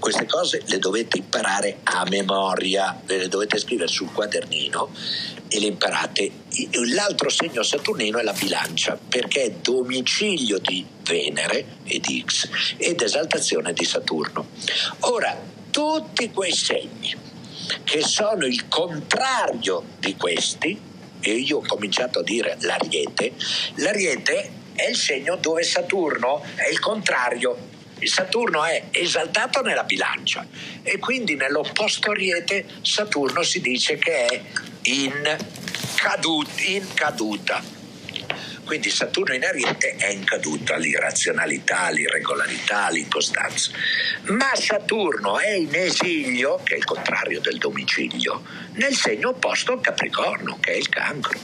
Queste 0.00 0.26
cose 0.26 0.62
le 0.66 0.78
dovete 0.78 1.18
imparare 1.18 1.78
a 1.84 2.04
memoria, 2.08 3.00
ve 3.04 3.18
le 3.18 3.28
dovete 3.28 3.58
scrivere 3.58 3.88
sul 3.88 4.12
quadernino 4.12 4.90
e 5.48 5.60
le 5.60 5.66
imparate. 5.66 6.30
L'altro 6.92 7.30
segno 7.30 7.62
saturnino 7.62 8.18
è 8.18 8.22
la 8.22 8.32
bilancia, 8.32 8.98
perché 9.08 9.42
è 9.42 9.50
domicilio 9.52 10.58
di 10.58 10.84
Venere 11.02 11.78
e 11.84 12.00
di 12.00 12.24
X 12.26 12.48
ed 12.76 13.00
esaltazione 13.00 13.72
di 13.72 13.84
Saturno. 13.84 14.48
Ora, 15.00 15.40
tutti 15.70 16.30
quei 16.30 16.52
segni 16.52 17.14
che 17.84 18.02
sono 18.02 18.44
il 18.44 18.68
contrario 18.68 19.84
di 19.98 20.16
questi, 20.16 20.90
e 21.20 21.30
io 21.30 21.58
ho 21.58 21.64
cominciato 21.64 22.18
a 22.18 22.22
dire 22.22 22.56
l'ariete, 22.60 23.32
l'ariete 23.76 24.50
è 24.74 24.88
il 24.88 24.96
segno 24.96 25.36
dove 25.36 25.62
Saturno 25.62 26.42
è 26.56 26.68
il 26.68 26.80
contrario 26.80 27.70
Saturno 28.06 28.64
è 28.64 28.84
esaltato 28.90 29.62
nella 29.62 29.84
bilancia 29.84 30.46
e 30.82 30.98
quindi 30.98 31.36
nell'opposto 31.36 32.10
ariete 32.10 32.66
Saturno 32.82 33.42
si 33.42 33.60
dice 33.60 33.96
che 33.96 34.26
è 34.26 34.42
in, 34.82 35.36
cadut- 35.96 36.60
in 36.60 36.86
caduta. 36.94 37.80
Quindi 38.64 38.90
Saturno 38.90 39.34
in 39.34 39.44
Ariete 39.44 39.96
è 39.96 40.10
in 40.10 40.24
caduta, 40.24 40.76
l'irrazionalità, 40.76 41.90
l'irregolarità, 41.90 42.88
l'incostanza. 42.90 43.72
Ma 44.28 44.54
Saturno 44.54 45.38
è 45.38 45.50
in 45.50 45.74
esilio, 45.74 46.60
che 46.62 46.74
è 46.74 46.76
il 46.78 46.84
contrario 46.84 47.40
del 47.40 47.58
domicilio, 47.58 48.42
nel 48.74 48.94
segno 48.94 49.30
opposto 49.30 49.72
al 49.72 49.80
Capricorno, 49.80 50.58
che 50.60 50.72
è 50.72 50.76
il 50.76 50.88
cancro. 50.88 51.38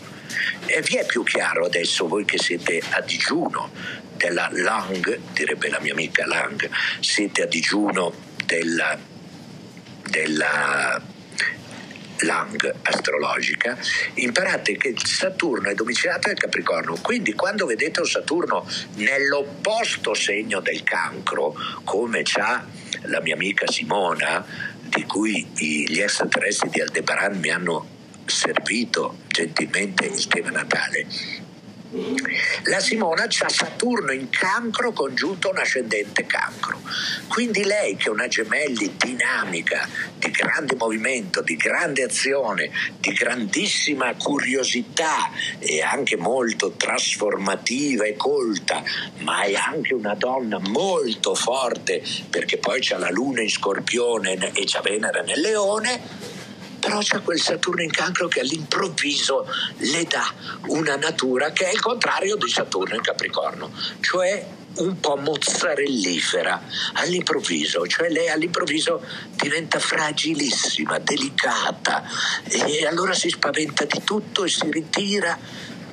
E 0.67 0.81
vi 0.81 0.97
è 0.97 1.05
più 1.05 1.23
chiaro 1.25 1.67
adesso 1.67 2.07
voi 2.07 2.25
che 2.25 2.39
siete 2.39 2.81
a 2.91 3.01
digiuno 3.01 3.71
della 4.19 4.51
Lang, 4.53 5.19
direbbe 5.33 5.71
la 5.71 5.81
mia 5.81 5.93
amica 5.93 6.27
Lang, 6.27 6.69
siete 7.01 7.43
a 7.43 7.47
digiuno 7.47 8.13
della, 8.45 8.99
della 10.11 11.01
Lang 12.19 12.75
astrologica, 12.83 13.79
imparate 14.15 14.77
che 14.77 14.95
Saturno 14.97 15.71
è 15.71 15.75
domiciliato 15.75 16.29
nel 16.29 16.37
Capricorno, 16.37 16.99
quindi 17.01 17.33
quando 17.33 17.65
vedete 17.65 18.01
un 18.01 18.07
Saturno 18.07 18.69
nell'opposto 18.97 20.15
segno 20.15 20.61
del 20.61 20.83
cancro, 20.83 21.55
come 21.85 22.23
c'ha 22.25 22.67
la 23.03 23.21
mia 23.21 23.35
amica 23.35 23.67
Simona, 23.71 24.45
di 24.83 25.05
cui 25.05 25.47
gli 25.55 26.01
extraterrestri 26.01 26.71
di 26.71 26.81
Aldebaran 26.81 27.39
mi 27.39 27.51
hanno 27.51 27.97
servito 28.25 29.19
gentilmente 29.29 30.07
il 30.07 30.27
tema 30.27 30.51
natale, 30.51 31.07
la 32.65 32.81
Simona 32.81 33.25
ha 33.25 33.49
Saturno 33.49 34.13
in 34.13 34.29
cancro 34.29 34.93
congiunto 34.93 35.49
un 35.49 35.59
ascendente 35.59 36.27
cancro. 36.27 36.81
Quindi 37.29 37.65
lei 37.65 37.97
che 37.97 38.09
è 38.09 38.11
una 38.11 38.29
gemelli 38.29 38.95
dinamica, 38.97 39.89
di 40.19 40.31
grande 40.31 40.75
movimento, 40.77 41.41
di 41.41 41.57
grande 41.57 42.03
azione, 42.03 42.71
di 42.99 43.13
grandissima 43.13 44.15
curiosità 44.15 45.31
e 45.59 45.81
anche 45.81 46.17
molto 46.17 46.73
trasformativa 46.73 48.05
e 48.05 48.17
colta, 48.17 48.83
ma 49.19 49.43
è 49.43 49.55
anche 49.55 49.95
una 49.95 50.15
donna 50.15 50.59
molto 50.59 51.35
forte 51.35 52.03
perché 52.29 52.59
poi 52.59 52.81
c'ha 52.81 52.99
la 52.99 53.11
luna 53.11 53.41
in 53.41 53.51
scorpione 53.51 54.53
e 54.53 54.65
c'ha 54.67 54.81
Venere 54.81 55.23
nel 55.23 55.41
leone, 55.41 56.38
però 56.89 57.01
c'è 57.01 57.21
quel 57.23 57.39
Saturno 57.39 57.83
in 57.83 57.91
cancro 57.91 58.29
che 58.29 58.41
all'improvviso 58.41 59.47
le 59.77 60.05
dà 60.05 60.33
una 60.69 60.97
natura 60.97 61.51
che 61.51 61.69
è 61.69 61.73
il 61.73 61.81
contrario 61.81 62.37
di 62.37 62.49
Saturno 62.49 62.95
in 62.95 63.03
Capricorno, 63.03 63.71
cioè 64.01 64.47
un 64.77 64.99
po' 64.99 65.17
mozzarellifera 65.17 66.63
all'improvviso, 66.95 67.87
cioè 67.87 68.09
lei 68.09 68.31
all'improvviso 68.31 69.05
diventa 69.33 69.79
fragilissima, 69.79 70.99
delicata 70.99 72.05
e 72.49 72.87
allora 72.87 73.13
si 73.13 73.29
spaventa 73.29 73.85
di 73.85 74.03
tutto 74.03 74.45
e 74.45 74.49
si 74.49 74.71
ritira. 74.71 75.39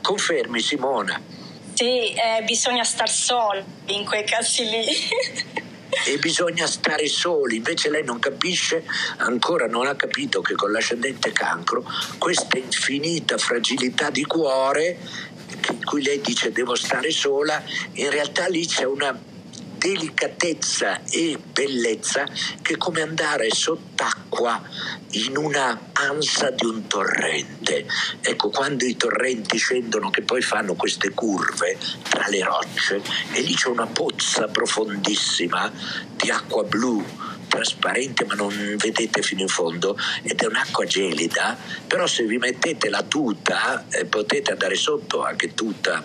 Confermi 0.02 0.62
Simona? 0.62 1.20
Sì, 1.74 2.14
eh, 2.14 2.42
bisogna 2.46 2.86
star 2.86 3.10
soli 3.10 3.62
in 3.88 4.06
quei 4.06 4.24
casi 4.24 4.64
lì. 4.64 5.64
e 6.06 6.18
bisogna 6.18 6.68
stare 6.68 7.08
soli, 7.08 7.58
invece 7.58 7.90
lei 7.90 8.04
non 8.04 8.20
capisce, 8.20 8.86
ancora 9.18 9.68
non 9.68 9.88
ha 9.88 9.96
capito 9.96 10.42
che 10.42 10.56
con 10.56 10.72
l'ascendente 10.72 11.32
cancro 11.32 11.84
questa 12.18 12.58
infinita 12.58 13.38
fragilità 13.38 14.10
di 14.10 14.24
cuore 14.26 14.98
in 15.72 15.84
cui 15.84 16.04
lei 16.04 16.22
dice 16.22 16.52
devo 16.52 16.76
stare 16.76 17.12
sola, 17.12 17.62
in 17.94 18.10
realtà 18.10 18.48
lì 18.48 18.66
c'è 18.66 18.84
una 18.84 19.18
delicatezza 19.86 21.04
e 21.12 21.38
bellezza 21.38 22.26
che 22.64 22.74
è 22.74 22.78
come 22.78 23.02
andare 23.02 23.52
sott'acqua 23.52 24.60
in 25.12 25.38
una 25.38 25.92
ansa 25.94 26.50
di 26.50 26.66
un 26.66 26.88
torrente. 26.88 27.86
Ecco, 28.20 28.50
quando 28.50 28.84
i 28.84 28.98
torrenti 28.98 29.58
scendono 29.58 30.10
che 30.10 30.24
poi 30.24 30.42
fanno 30.42 30.74
queste 30.74 31.12
curve 31.12 31.78
tra 32.10 32.28
le 32.30 32.44
rocce 32.44 33.00
e 33.32 33.42
lì 33.42 33.54
c'è 33.54 33.68
una 33.68 33.86
pozza 33.86 34.48
profondissima 34.48 35.72
di 36.16 36.32
acqua 36.32 36.64
blu 36.64 37.06
trasparente 37.48 38.26
ma 38.26 38.34
non 38.34 38.76
vedete 38.78 39.22
fino 39.22 39.42
in 39.42 39.48
fondo 39.48 39.96
ed 40.24 40.42
è 40.42 40.48
un'acqua 40.48 40.84
gelida 40.86 41.56
però 41.86 42.08
se 42.08 42.24
vi 42.24 42.38
mettete 42.38 42.90
la 42.90 43.04
tuta 43.04 43.86
eh, 43.90 44.06
potete 44.06 44.52
andare 44.52 44.76
sotto 44.76 45.24
anche 45.24 45.54
tutta 45.54 46.04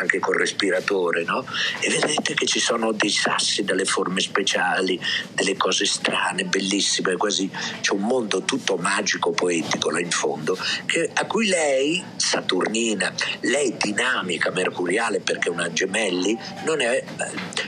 anche 0.00 0.18
col 0.18 0.36
respiratore, 0.36 1.24
no? 1.24 1.44
E 1.80 1.88
vedete 1.88 2.34
che 2.34 2.46
ci 2.46 2.60
sono 2.60 2.92
dei 2.92 3.10
sassi, 3.10 3.64
delle 3.64 3.84
forme 3.84 4.20
speciali, 4.20 5.00
delle 5.32 5.56
cose 5.56 5.86
strane, 5.86 6.44
bellissime, 6.44 7.16
quasi 7.16 7.50
c'è 7.80 7.92
un 7.92 8.02
mondo 8.02 8.42
tutto 8.42 8.76
magico, 8.76 9.30
poetico 9.30 9.90
là 9.90 10.00
in 10.00 10.10
fondo, 10.10 10.56
che, 10.86 11.10
a 11.12 11.24
cui 11.26 11.46
lei, 11.46 12.02
Saturnina, 12.16 13.12
lei 13.40 13.76
dinamica, 13.76 14.50
mercuriale 14.50 15.20
perché 15.20 15.48
è 15.48 15.52
una 15.52 15.72
gemelli, 15.72 16.36
non 16.64 16.80
è, 16.80 17.02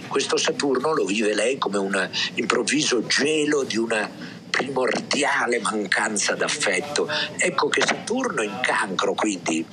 questo 0.06 0.36
Saturno 0.36 0.94
lo 0.94 1.04
vive 1.04 1.34
lei 1.34 1.58
come 1.58 1.78
un 1.78 2.10
improvviso 2.34 3.06
gelo 3.06 3.64
di 3.64 3.76
una 3.76 4.36
primordiale 4.50 5.60
mancanza 5.60 6.34
d'affetto. 6.34 7.08
Ecco 7.36 7.68
che 7.68 7.82
Saturno 7.86 8.42
in 8.42 8.58
cancro 8.62 9.14
quindi 9.14 9.64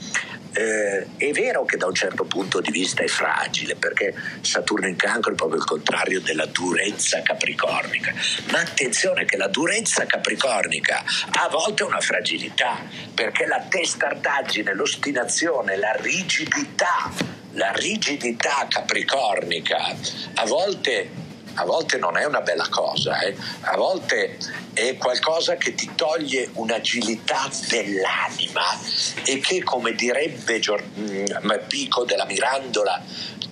eh, 0.55 1.05
è 1.17 1.31
vero 1.31 1.65
che 1.65 1.75
da 1.75 1.85
un 1.85 1.93
certo 1.93 2.23
punto 2.23 2.61
di 2.61 2.71
vista 2.71 3.03
è 3.03 3.07
fragile, 3.07 3.75
perché 3.75 4.15
Saturno 4.39 4.87
in 4.87 4.95
cancro 4.95 5.33
è 5.33 5.35
proprio 5.35 5.59
il 5.59 5.65
contrario 5.65 6.21
della 6.21 6.45
durezza 6.45 7.21
capricornica. 7.21 8.13
Ma 8.51 8.59
attenzione 8.59 9.25
che 9.25 9.35
la 9.35 9.47
durezza 9.47 10.05
capricornica 10.05 11.03
a 11.31 11.49
volte 11.49 11.83
è 11.83 11.85
una 11.85 11.99
fragilità, 11.99 12.79
perché 13.13 13.45
la 13.45 13.65
testardaggine, 13.67 14.73
l'ostinazione, 14.73 15.75
la 15.75 15.91
rigidità, 15.99 17.11
la 17.51 17.71
rigidità 17.73 18.65
capricornica 18.69 19.95
a 20.35 20.45
volte 20.45 21.24
a 21.55 21.65
volte 21.65 21.97
non 21.97 22.17
è 22.17 22.25
una 22.25 22.41
bella 22.41 22.67
cosa, 22.69 23.19
eh? 23.19 23.35
a 23.61 23.75
volte 23.75 24.37
è 24.73 24.97
qualcosa 24.97 25.55
che 25.55 25.73
ti 25.75 25.91
toglie 25.95 26.49
un'agilità 26.53 27.49
dell'anima 27.69 28.63
e 29.23 29.39
che, 29.39 29.63
come 29.63 29.93
direbbe 29.93 30.59
mm, 30.59 31.25
Pico 31.67 32.03
della 32.03 32.25
Mirandola, 32.25 33.03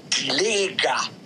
ti 0.07 0.31
lega, 0.31 1.21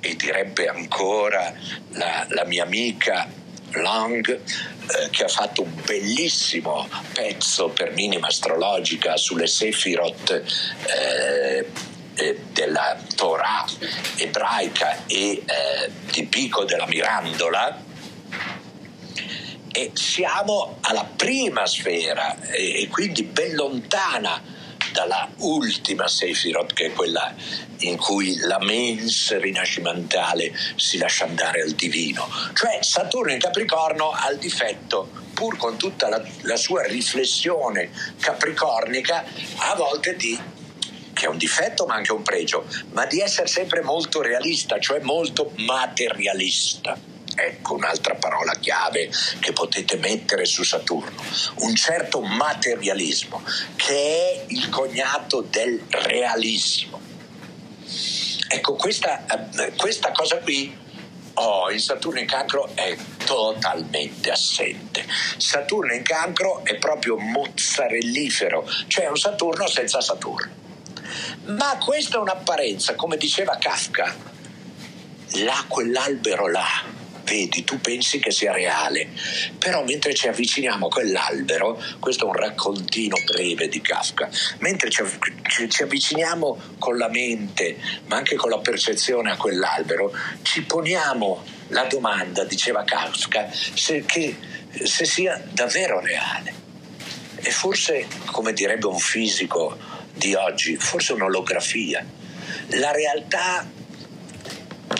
e 0.00 0.14
direbbe 0.14 0.68
ancora 0.68 1.52
la, 1.90 2.26
la 2.28 2.44
mia 2.44 2.62
amica 2.62 3.28
Long, 3.72 4.28
eh, 4.28 5.10
che 5.10 5.24
ha 5.24 5.28
fatto 5.28 5.62
un 5.62 5.72
bellissimo 5.84 6.88
pezzo 7.12 7.68
per 7.68 7.92
minima 7.92 8.28
astrologica 8.28 9.16
sulle 9.16 9.46
Sefirot. 9.46 10.42
Eh, 10.86 11.66
eh, 12.16 12.40
della 12.52 12.96
Torah 13.14 13.64
ebraica 14.16 15.06
e 15.06 15.42
eh, 15.44 15.90
di 16.10 16.24
Pico 16.24 16.64
della 16.64 16.86
Mirandola, 16.86 17.84
e 19.72 19.90
siamo 19.92 20.78
alla 20.80 21.04
prima 21.04 21.66
sfera 21.66 22.40
e, 22.40 22.82
e 22.82 22.88
quindi 22.88 23.24
ben 23.24 23.54
lontana 23.54 24.42
dalla 24.90 25.28
ultima 25.40 26.08
Sefirot 26.08 26.72
che 26.72 26.86
è 26.86 26.92
quella 26.92 27.34
in 27.80 27.98
cui 27.98 28.38
la 28.38 28.58
mens 28.58 29.36
rinascimentale 29.38 30.56
si 30.76 30.96
lascia 30.96 31.24
andare 31.24 31.60
al 31.60 31.72
divino. 31.72 32.26
Cioè 32.54 32.78
Saturno 32.80 33.32
in 33.32 33.38
Capricorno 33.38 34.12
ha 34.12 34.30
il 34.30 34.38
difetto, 34.38 35.10
pur 35.34 35.58
con 35.58 35.76
tutta 35.76 36.08
la, 36.08 36.24
la 36.42 36.56
sua 36.56 36.86
riflessione 36.86 37.90
capricornica, 38.18 39.26
a 39.56 39.74
volte 39.74 40.16
di 40.16 40.40
che 41.16 41.24
è 41.24 41.28
un 41.28 41.38
difetto 41.38 41.86
ma 41.86 41.94
anche 41.94 42.12
un 42.12 42.22
pregio, 42.22 42.66
ma 42.92 43.06
di 43.06 43.20
essere 43.20 43.46
sempre 43.46 43.80
molto 43.80 44.20
realista, 44.20 44.78
cioè 44.78 45.00
molto 45.00 45.50
materialista. 45.56 47.14
Ecco 47.38 47.74
un'altra 47.74 48.14
parola 48.14 48.54
chiave 48.58 49.10
che 49.40 49.52
potete 49.52 49.96
mettere 49.96 50.44
su 50.44 50.62
Saturno, 50.62 51.22
un 51.60 51.74
certo 51.74 52.20
materialismo 52.20 53.42
che 53.76 53.94
è 53.94 54.44
il 54.48 54.68
cognato 54.68 55.40
del 55.40 55.82
realismo. 55.88 57.00
Ecco, 58.48 58.74
questa, 58.74 59.24
questa 59.76 60.12
cosa 60.12 60.38
qui 60.38 60.84
oh, 61.34 61.70
il 61.70 61.80
Saturno 61.80 62.20
in 62.20 62.26
cancro 62.26 62.70
è 62.74 62.94
totalmente 63.24 64.30
assente. 64.30 65.06
Saturno 65.38 65.94
in 65.94 66.02
cancro 66.02 66.62
è 66.64 66.76
proprio 66.76 67.16
mozzarellifero, 67.16 68.68
cioè 68.86 69.08
un 69.08 69.16
Saturno 69.16 69.66
senza 69.66 70.00
Saturno. 70.00 70.65
Ma 71.46 71.78
questa 71.78 72.16
è 72.16 72.20
un'apparenza, 72.20 72.96
come 72.96 73.16
diceva 73.16 73.56
Kafka, 73.56 74.14
là 75.44 75.64
quell'albero 75.68 76.48
là, 76.48 76.66
vedi, 77.22 77.62
tu 77.62 77.80
pensi 77.80 78.18
che 78.18 78.32
sia 78.32 78.52
reale, 78.52 79.10
però 79.56 79.84
mentre 79.84 80.12
ci 80.12 80.26
avviciniamo 80.26 80.86
a 80.86 80.88
quell'albero, 80.88 81.80
questo 82.00 82.24
è 82.24 82.28
un 82.28 82.34
raccontino 82.34 83.16
breve 83.24 83.68
di 83.68 83.80
Kafka, 83.80 84.28
mentre 84.58 84.90
ci, 84.90 85.04
ci, 85.48 85.68
ci 85.68 85.82
avviciniamo 85.84 86.58
con 86.78 86.96
la 86.96 87.08
mente, 87.08 87.76
ma 88.06 88.16
anche 88.16 88.34
con 88.34 88.50
la 88.50 88.58
percezione 88.58 89.30
a 89.30 89.36
quell'albero, 89.36 90.12
ci 90.42 90.62
poniamo 90.62 91.44
la 91.68 91.84
domanda, 91.84 92.42
diceva 92.42 92.82
Kafka, 92.82 93.48
se, 93.52 94.04
che, 94.04 94.36
se 94.82 95.04
sia 95.04 95.40
davvero 95.52 96.00
reale. 96.00 96.64
E 97.36 97.50
forse, 97.52 98.08
come 98.24 98.52
direbbe 98.52 98.86
un 98.86 98.98
fisico, 98.98 99.94
di 100.16 100.34
oggi, 100.34 100.76
forse 100.76 101.12
un'olografia. 101.12 102.04
La 102.70 102.90
realtà 102.90 103.68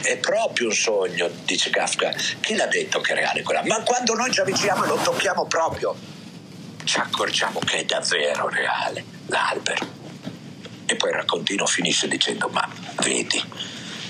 è 0.02 0.16
proprio 0.18 0.68
un 0.68 0.74
sogno, 0.74 1.28
dice 1.44 1.70
Kafka. 1.70 2.14
Chi 2.40 2.54
l'ha 2.54 2.66
detto 2.66 3.00
che 3.00 3.12
è 3.12 3.16
reale 3.16 3.42
quella? 3.42 3.62
Ma 3.64 3.82
quando 3.82 4.14
noi 4.14 4.32
ci 4.32 4.40
avviciniamo 4.40 4.84
e 4.84 4.88
lo 4.88 4.96
tocchiamo 4.96 5.46
proprio, 5.46 5.96
ci 6.84 6.98
accorgiamo 6.98 7.58
che 7.60 7.78
è 7.78 7.84
davvero 7.84 8.48
reale 8.48 9.04
l'albero. 9.26 9.94
E 10.86 10.94
poi 10.94 11.10
il 11.10 11.16
raccontino 11.16 11.66
finisce 11.66 12.06
dicendo, 12.06 12.48
ma 12.48 12.68
vedi, 13.02 13.42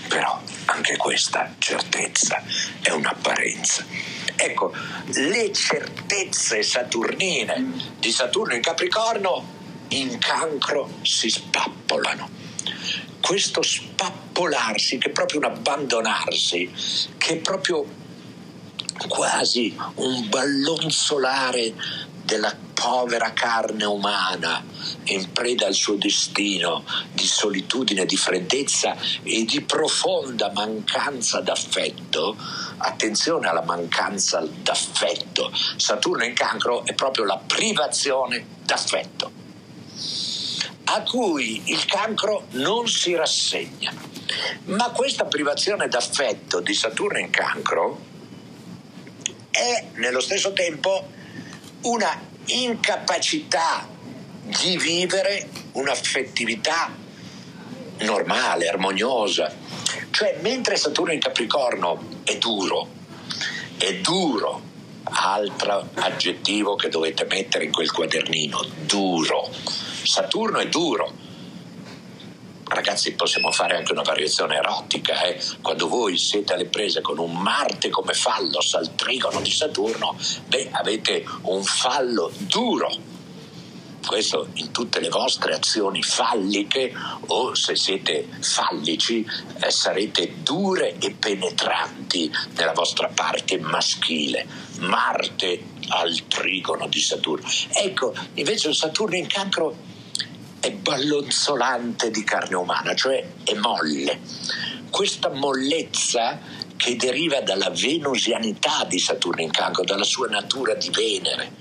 però 0.08 0.40
anche 0.66 0.96
questa 0.96 1.54
certezza 1.58 2.42
è 2.82 2.90
un'apparenza. 2.90 3.84
Ecco, 4.34 4.74
le 5.06 5.52
certezze 5.52 6.62
saturnine 6.62 7.94
di 7.98 8.10
Saturno 8.10 8.54
in 8.54 8.60
Capricorno 8.60 9.55
in 9.88 10.18
cancro 10.18 10.98
si 11.02 11.28
spappolano. 11.28 12.28
Questo 13.20 13.62
spappolarsi, 13.62 14.98
che 14.98 15.08
è 15.08 15.12
proprio 15.12 15.40
un 15.40 15.46
abbandonarsi, 15.46 16.70
che 17.18 17.34
è 17.34 17.36
proprio 17.38 17.84
quasi 19.08 19.76
un 19.96 20.28
ballonzolare 20.28 21.74
della 22.24 22.54
povera 22.74 23.32
carne 23.32 23.84
umana 23.84 24.62
in 25.04 25.32
preda 25.32 25.66
al 25.66 25.74
suo 25.74 25.94
destino 25.94 26.84
di 27.12 27.26
solitudine, 27.26 28.04
di 28.04 28.16
freddezza 28.16 28.96
e 29.22 29.44
di 29.44 29.60
profonda 29.62 30.50
mancanza 30.52 31.40
d'affetto, 31.40 32.36
attenzione 32.78 33.48
alla 33.48 33.62
mancanza 33.62 34.40
d'affetto, 34.40 35.52
Saturno 35.76 36.24
in 36.24 36.34
cancro 36.34 36.84
è 36.84 36.94
proprio 36.94 37.24
la 37.24 37.38
privazione 37.38 38.44
d'affetto 38.62 39.45
a 40.88 41.02
cui 41.02 41.62
il 41.66 41.84
cancro 41.86 42.46
non 42.50 42.88
si 42.88 43.14
rassegna. 43.14 43.92
Ma 44.66 44.90
questa 44.90 45.24
privazione 45.24 45.88
d'affetto 45.88 46.60
di 46.60 46.74
Saturno 46.74 47.18
in 47.18 47.30
cancro 47.30 48.00
è 49.50 49.86
nello 49.94 50.20
stesso 50.20 50.52
tempo 50.52 51.08
una 51.82 52.20
incapacità 52.46 53.88
di 54.42 54.76
vivere 54.76 55.48
un'affettività 55.72 56.94
normale, 57.98 58.68
armoniosa. 58.68 59.52
Cioè, 60.10 60.38
mentre 60.40 60.76
Saturno 60.76 61.12
in 61.12 61.20
Capricorno 61.20 62.20
è 62.22 62.36
duro, 62.36 62.88
è 63.76 63.94
duro, 63.96 64.62
altro 65.02 65.88
aggettivo 65.94 66.76
che 66.76 66.88
dovete 66.88 67.24
mettere 67.24 67.64
in 67.64 67.72
quel 67.72 67.90
quadernino, 67.90 68.64
duro 68.84 69.50
Saturno 70.06 70.58
è 70.58 70.68
duro. 70.68 71.12
Ragazzi, 72.68 73.12
possiamo 73.12 73.52
fare 73.52 73.76
anche 73.76 73.92
una 73.92 74.02
variazione 74.02 74.56
erotica, 74.56 75.22
eh? 75.22 75.40
quando 75.62 75.86
voi 75.86 76.18
siete 76.18 76.52
alle 76.52 76.66
prese 76.66 77.00
con 77.00 77.18
un 77.18 77.32
Marte 77.36 77.90
come 77.90 78.12
fallo 78.12 78.58
al 78.72 78.94
trigono 78.96 79.40
di 79.40 79.52
Saturno, 79.52 80.16
beh, 80.46 80.70
avete 80.72 81.24
un 81.42 81.62
fallo 81.62 82.30
duro. 82.38 83.14
Questo 84.04 84.48
in 84.54 84.70
tutte 84.72 85.00
le 85.00 85.08
vostre 85.08 85.54
azioni 85.54 86.02
falliche 86.02 86.92
o 87.26 87.54
se 87.54 87.74
siete 87.74 88.28
fallici 88.40 89.24
eh, 89.60 89.70
sarete 89.70 90.42
dure 90.42 90.96
e 90.98 91.10
penetranti 91.12 92.32
nella 92.56 92.72
vostra 92.72 93.08
parte 93.08 93.58
maschile. 93.58 94.46
Marte 94.78 95.62
al 95.88 96.26
trigono 96.28 96.86
di 96.88 97.00
Saturno. 97.00 97.48
Ecco, 97.72 98.14
invece 98.34 98.72
Saturno 98.74 99.16
in 99.16 99.26
cancro 99.26 99.94
è 100.66 100.72
ballonzolante 100.72 102.10
di 102.10 102.24
carne 102.24 102.56
umana, 102.56 102.92
cioè 102.94 103.24
è 103.44 103.54
molle. 103.54 104.18
Questa 104.90 105.30
mollezza 105.30 106.40
che 106.76 106.96
deriva 106.96 107.40
dalla 107.40 107.70
venusianità 107.70 108.84
di 108.84 108.98
Saturno 108.98 109.42
in 109.42 109.52
cancro, 109.52 109.84
dalla 109.84 110.02
sua 110.02 110.26
natura 110.26 110.74
di 110.74 110.90
Venere, 110.90 111.52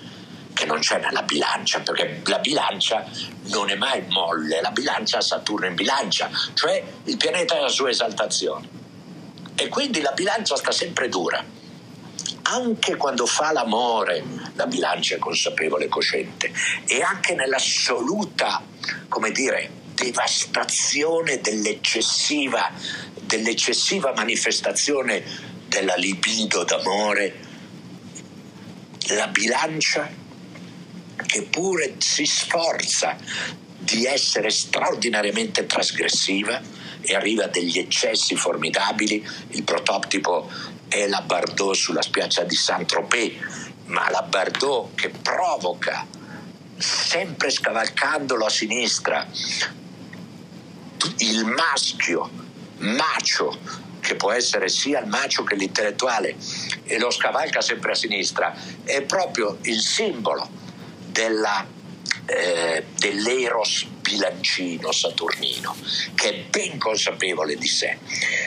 che 0.54 0.66
non 0.66 0.80
c'è 0.80 1.00
nella 1.00 1.22
bilancia, 1.22 1.82
perché 1.82 2.22
la 2.26 2.40
bilancia 2.40 3.08
non 3.50 3.70
è 3.70 3.76
mai 3.76 4.04
molle, 4.10 4.60
la 4.62 4.72
bilancia 4.72 5.20
ha 5.20 5.22
Saturno 5.22 5.68
in 5.68 5.76
bilancia, 5.76 6.32
cioè 6.56 6.84
il 7.04 7.18
pianeta 7.18 7.56
è 7.56 7.62
la 7.62 7.70
sua 7.70 7.90
esaltazione. 7.90 8.68
E 9.54 9.68
quindi 9.68 10.02
la 10.02 10.14
bilancia 10.14 10.56
sta 10.56 10.72
sempre 10.72 11.10
dura 11.10 11.55
anche 12.48 12.96
quando 12.96 13.26
fa 13.26 13.52
l'amore, 13.52 14.24
la 14.54 14.68
bilancia 14.68 15.18
consapevole 15.18 15.86
e 15.86 15.90
cosciente, 15.90 16.52
e 16.86 17.02
anche 17.02 17.34
nell'assoluta, 17.34 18.64
come 19.08 19.32
dire, 19.32 19.70
devastazione 19.96 21.40
dell'eccessiva, 21.40 22.72
dell'eccessiva 23.22 24.14
manifestazione 24.14 25.24
della 25.68 25.96
libido 25.96 26.64
d'amore, 26.64 27.44
la 29.10 29.28
bilancia 29.28 30.10
che 31.26 31.44
pure 31.44 31.96
si 31.98 32.26
sforza 32.26 33.16
di 33.86 34.06
essere 34.06 34.50
straordinariamente 34.50 35.66
trasgressiva 35.68 36.60
e 37.02 37.16
arriva 37.16 37.46
a 37.46 37.48
degli 37.48 37.78
eccessi 37.78 38.36
formidabili. 38.36 39.26
Il 39.50 39.64
prototipo 39.64 40.50
è 40.88 41.08
la 41.08 41.22
Bardot 41.22 41.76
sulla 41.76 42.02
spiaggia 42.02 42.44
di 42.44 42.56
Saint-Tropez, 42.56 43.34
ma 43.86 44.10
la 44.10 44.24
Bardot 44.24 44.96
che 44.96 45.10
provoca, 45.10 46.06
sempre 46.78 47.52
scavalcandolo 47.52 48.46
a 48.46 48.50
sinistra, 48.50 49.28
il 51.18 51.46
maschio, 51.46 52.30
macio, 52.78 53.84
che 54.00 54.16
può 54.16 54.32
essere 54.32 54.68
sia 54.68 55.00
il 55.00 55.08
macio 55.08 55.44
che 55.44 55.56
l'intellettuale, 55.56 56.36
e 56.84 56.98
lo 56.98 57.12
scavalca 57.12 57.62
sempre 57.62 57.92
a 57.92 57.96
sinistra, 57.96 58.56
è 58.84 59.02
proprio 59.04 59.60
il 59.62 59.80
simbolo 59.80 60.48
della, 61.06 61.66
eh, 62.26 62.86
dell'eros 62.98 63.86
bilancino 64.02 64.92
saturnino, 64.92 65.76
che 66.16 66.30
è 66.30 66.44
ben 66.50 66.78
consapevole 66.78 67.56
di 67.56 67.68
sé. 67.68 67.98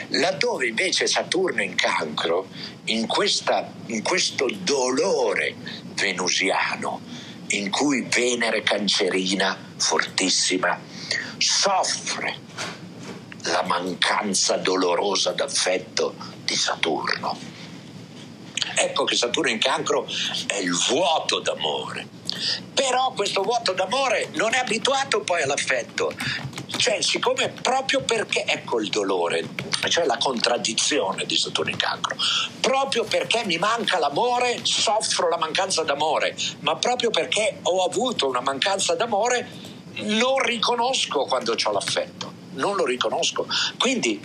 Laddove 0.09 0.67
invece 0.67 1.07
Saturno 1.07 1.61
in 1.61 1.75
cancro, 1.75 2.47
in, 2.85 3.07
questa, 3.07 3.71
in 3.87 4.01
questo 4.01 4.49
dolore 4.63 5.55
venusiano, 5.93 7.01
in 7.49 7.69
cui 7.69 8.05
Venere 8.09 8.63
cancerina, 8.63 9.57
fortissima, 9.77 10.79
soffre 11.37 12.35
la 13.43 13.63
mancanza 13.63 14.57
dolorosa 14.57 15.31
d'affetto 15.31 16.15
di 16.43 16.55
Saturno. 16.55 17.58
Ecco 18.81 19.03
che 19.03 19.17
Saturno 19.17 19.49
in 19.49 19.59
cancro 19.59 20.07
è 20.47 20.55
il 20.55 20.73
vuoto 20.87 21.39
d'amore. 21.39 22.07
Però 22.73 23.11
questo 23.11 23.41
vuoto 23.41 23.73
d'amore 23.73 24.29
non 24.35 24.53
è 24.53 24.59
abituato 24.59 25.19
poi 25.19 25.41
all'affetto. 25.41 26.13
Cioè, 26.77 27.01
siccome 27.01 27.49
proprio 27.49 28.01
perché, 28.03 28.45
ecco 28.45 28.79
il 28.79 28.87
dolore, 28.87 29.45
cioè 29.89 30.05
la 30.05 30.17
contraddizione 30.17 31.25
di 31.25 31.35
Saturno 31.35 31.71
in 31.71 31.77
cancro, 31.77 32.15
proprio 32.61 33.03
perché 33.03 33.43
mi 33.43 33.57
manca 33.57 33.99
l'amore, 33.99 34.59
soffro 34.63 35.27
la 35.27 35.37
mancanza 35.37 35.83
d'amore, 35.83 36.37
ma 36.59 36.77
proprio 36.77 37.09
perché 37.09 37.59
ho 37.63 37.83
avuto 37.83 38.29
una 38.29 38.39
mancanza 38.39 38.95
d'amore, 38.95 39.49
non 40.03 40.41
riconosco 40.41 41.25
quando 41.25 41.53
ho 41.61 41.71
l'affetto, 41.71 42.31
non 42.53 42.77
lo 42.77 42.85
riconosco. 42.85 43.45
Quindi 43.77 44.21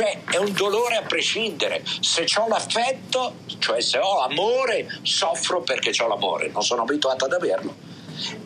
cioè 0.00 0.22
è 0.30 0.36
un 0.38 0.54
dolore 0.54 0.96
a 0.96 1.02
prescindere. 1.02 1.84
Se 2.00 2.24
ho 2.36 2.48
l'affetto, 2.48 3.40
cioè 3.58 3.82
se 3.82 3.98
ho 3.98 4.22
amore, 4.22 4.88
soffro 5.02 5.60
perché 5.60 5.92
ho 6.02 6.08
l'amore, 6.08 6.48
non 6.48 6.62
sono 6.62 6.82
abituato 6.82 7.26
ad 7.26 7.34
averlo. 7.34 7.76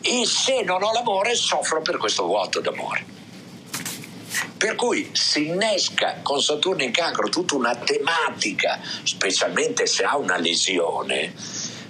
E 0.01 0.25
se 0.25 0.63
non 0.63 0.83
ho 0.83 0.91
l'amore, 0.91 1.33
soffro 1.35 1.81
per 1.81 1.95
questo 1.95 2.25
vuoto 2.25 2.59
d'amore. 2.59 3.05
Per 4.57 4.75
cui 4.75 5.11
si 5.13 5.47
innesca 5.47 6.19
con 6.21 6.41
Saturno 6.41 6.83
in 6.83 6.91
cancro 6.91 7.29
tutta 7.29 7.55
una 7.55 7.73
tematica, 7.73 8.81
specialmente 9.03 9.85
se 9.85 10.03
ha 10.03 10.17
una 10.17 10.35
lesione, 10.35 11.33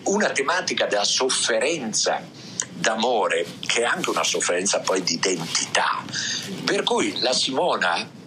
una 0.04 0.30
tematica 0.30 0.86
della 0.86 1.04
sofferenza 1.04 2.24
d'amore 2.72 3.48
che 3.66 3.82
è 3.82 3.86
anche 3.86 4.12
una 4.12 4.24
sofferenza 4.24 4.82
poi 4.82 5.02
di 5.02 5.14
identità. 5.14 6.04
Per 6.64 6.84
cui 6.84 7.20
la 7.20 7.34
Simona 7.34 8.24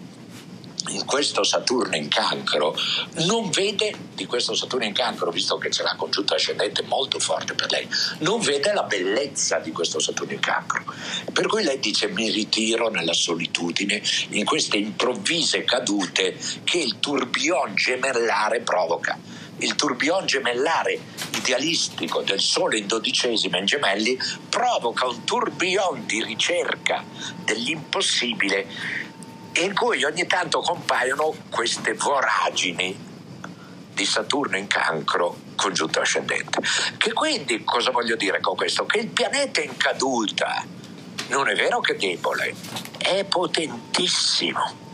in 0.89 1.05
questo 1.05 1.43
Saturno 1.43 1.97
in 1.97 2.09
cancro 2.09 2.77
non 3.27 3.51
vede 3.51 3.95
di 4.15 4.27
questo 4.27 4.55
Saturno 4.55 4.87
in 4.87 4.93
cancro, 4.93 5.31
visto 5.31 5.59
che 5.59 5.69
c'è 5.69 5.83
la 5.83 5.95
congiunta 5.97 6.35
ascendente 6.35 6.83
molto 6.83 7.19
forte 7.19 7.55
per 7.55 7.71
lei, 7.71 7.89
non 8.19 8.41
vede 8.41 8.73
la 8.73 8.83
bellezza 8.85 9.59
di 9.59 9.73
questo 9.73 9.99
Saturno 9.99 10.33
in 10.33 10.41
cancro. 10.41 10.85
Per 11.33 11.47
cui 11.47 11.63
lei 11.63 11.79
dice 11.79 12.09
mi 12.09 12.31
ritiro 12.31 12.89
nella 12.89 13.13
solitudine, 13.13 14.03
in 14.31 14.45
queste 14.45 14.77
improvvise 14.77 15.65
cadute 15.65 16.37
che 16.65 16.79
il 16.79 16.99
tourbillon 16.99 17.75
gemellare 17.75 18.61
provoca 18.61 19.19
il 19.61 19.75
tourbillon 19.75 20.25
gemellare 20.25 21.01
idealistico 21.37 22.23
del 22.23 22.41
Sole 22.41 22.79
in 22.79 22.87
dodicesima 22.87 23.59
in 23.59 23.65
gemelli 23.65 24.17
provoca 24.49 25.07
un 25.09 25.25
tourbillon 25.25 26.07
di 26.07 26.23
ricerca 26.23 27.05
dell'impossibile 27.45 29.08
in 29.59 29.75
cui 29.75 30.05
ogni 30.05 30.27
tanto 30.27 30.61
compaiono 30.61 31.35
queste 31.51 31.95
voragini 31.95 33.07
di 33.93 34.05
Saturno 34.05 34.57
in 34.57 34.67
cancro 34.67 35.37
congiunto 35.57 36.01
ascendente. 36.01 36.61
Che 36.97 37.13
quindi 37.13 37.65
cosa 37.65 37.91
voglio 37.91 38.17
dire 38.17 38.41
con 38.41 38.55
questo? 38.55 38.87
Che 38.87 38.99
il 38.99 39.09
pianeta 39.09 39.61
in 39.61 39.77
caduta 39.77 40.65
non 41.29 41.49
è 41.49 41.55
vero 41.55 41.81
che 41.81 41.95
è 41.95 41.97
debole, 41.97 42.55
è 42.97 43.25
potentissimo 43.25 44.87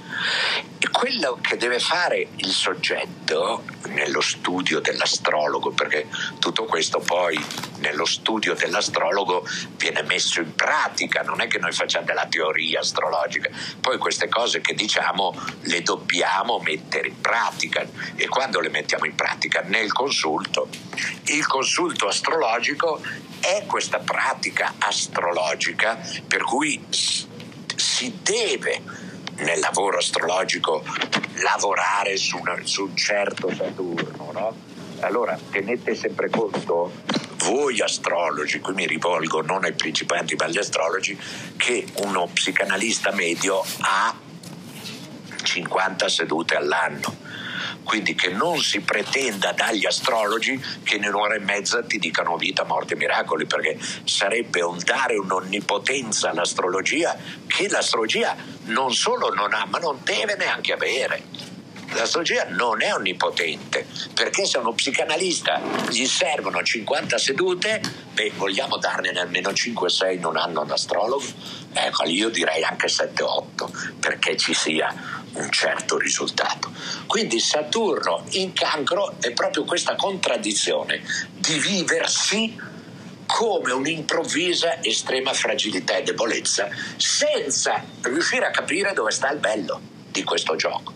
quello 0.90 1.38
che 1.40 1.56
deve 1.56 1.80
fare 1.80 2.28
il 2.36 2.50
soggetto 2.50 3.64
nello 3.88 4.20
studio 4.20 4.80
dell'astrologo, 4.80 5.72
perché 5.72 6.06
tutto 6.38 6.64
questo 6.64 7.00
poi 7.00 7.38
nello 7.78 8.04
studio 8.04 8.54
dell'astrologo 8.54 9.46
viene 9.76 10.02
messo 10.02 10.40
in 10.40 10.54
pratica, 10.54 11.22
non 11.22 11.40
è 11.40 11.48
che 11.48 11.58
noi 11.58 11.72
facciamo 11.72 12.06
della 12.06 12.26
teoria 12.26 12.80
astrologica, 12.80 13.50
poi 13.80 13.98
queste 13.98 14.28
cose 14.28 14.60
che 14.60 14.74
diciamo 14.74 15.34
le 15.62 15.82
dobbiamo 15.82 16.60
mettere 16.60 17.08
in 17.08 17.20
pratica 17.20 17.84
e 18.14 18.28
quando 18.28 18.60
le 18.60 18.68
mettiamo 18.68 19.04
in 19.04 19.14
pratica? 19.14 19.62
Nel 19.66 19.92
consulto. 19.92 20.68
Il 21.24 21.46
consulto 21.46 22.06
astrologico 22.06 23.02
è 23.40 23.64
questa 23.66 23.98
pratica 23.98 24.74
astrologica 24.78 25.98
per 26.26 26.42
cui 26.44 26.82
si 26.88 28.18
deve 28.22 29.03
nel 29.38 29.58
lavoro 29.60 29.98
astrologico 29.98 30.84
lavorare 31.42 32.16
su, 32.16 32.38
una, 32.38 32.56
su 32.62 32.84
un 32.84 32.96
certo 32.96 33.52
Saturno, 33.54 34.30
no? 34.32 34.56
Allora 35.00 35.38
tenete 35.50 35.94
sempre 35.94 36.30
conto, 36.30 36.92
voi 37.44 37.80
astrologi, 37.80 38.60
qui 38.60 38.74
mi 38.74 38.86
rivolgo 38.86 39.42
non 39.42 39.64
ai 39.64 39.72
principanti 39.74 40.34
ma 40.36 40.44
agli 40.44 40.58
astrologi, 40.58 41.18
che 41.56 41.86
uno 42.04 42.28
psicanalista 42.32 43.12
medio 43.12 43.62
ha 43.80 44.14
50 45.42 46.08
sedute 46.08 46.54
all'anno 46.54 47.23
quindi 47.82 48.14
che 48.14 48.30
non 48.30 48.60
si 48.60 48.80
pretenda 48.80 49.52
dagli 49.52 49.86
astrologi 49.86 50.62
che 50.82 50.96
in 50.96 51.06
un'ora 51.06 51.34
e 51.34 51.40
mezza 51.40 51.82
ti 51.82 51.98
dicano 51.98 52.36
vita, 52.36 52.64
morte 52.64 52.94
e 52.94 52.96
miracoli, 52.96 53.46
perché 53.46 53.78
sarebbe 54.04 54.62
un 54.62 54.78
dare 54.82 55.16
un'onnipotenza 55.16 56.30
all'astrologia 56.30 57.16
che 57.46 57.68
l'astrologia 57.68 58.36
non 58.64 58.92
solo 58.92 59.32
non 59.34 59.52
ha, 59.52 59.66
ma 59.66 59.78
non 59.78 60.00
deve 60.02 60.36
neanche 60.36 60.72
avere. 60.72 61.22
L'astrologia 61.92 62.46
non 62.48 62.82
è 62.82 62.92
onnipotente, 62.92 63.86
perché 64.14 64.46
se 64.46 64.56
a 64.56 64.60
uno 64.60 64.72
psicanalista 64.72 65.60
gli 65.90 66.06
servono 66.06 66.62
50 66.62 67.18
sedute, 67.18 67.80
beh, 68.12 68.32
vogliamo 68.36 68.78
darne 68.78 69.10
almeno 69.10 69.50
5-6 69.50 70.14
in 70.14 70.24
un 70.24 70.36
anno 70.36 70.62
ad 70.62 70.70
astrologo? 70.70 71.24
Ecco, 71.72 72.04
io 72.04 72.30
direi 72.30 72.64
anche 72.64 72.88
7-8, 72.88 73.98
perché 74.00 74.36
ci 74.36 74.54
sia 74.54 75.13
un 75.34 75.50
certo 75.50 75.98
risultato. 75.98 76.72
Quindi 77.06 77.40
Saturno 77.40 78.24
in 78.30 78.52
cancro 78.52 79.16
è 79.20 79.32
proprio 79.32 79.64
questa 79.64 79.94
contraddizione 79.94 81.02
di 81.34 81.58
viversi 81.58 82.72
come 83.26 83.72
un'improvvisa 83.72 84.82
estrema 84.82 85.32
fragilità 85.32 85.96
e 85.96 86.02
debolezza 86.02 86.68
senza 86.96 87.82
riuscire 88.02 88.46
a 88.46 88.50
capire 88.50 88.92
dove 88.92 89.10
sta 89.10 89.30
il 89.30 89.38
bello 89.38 89.80
di 90.10 90.22
questo 90.22 90.56
gioco. 90.56 90.92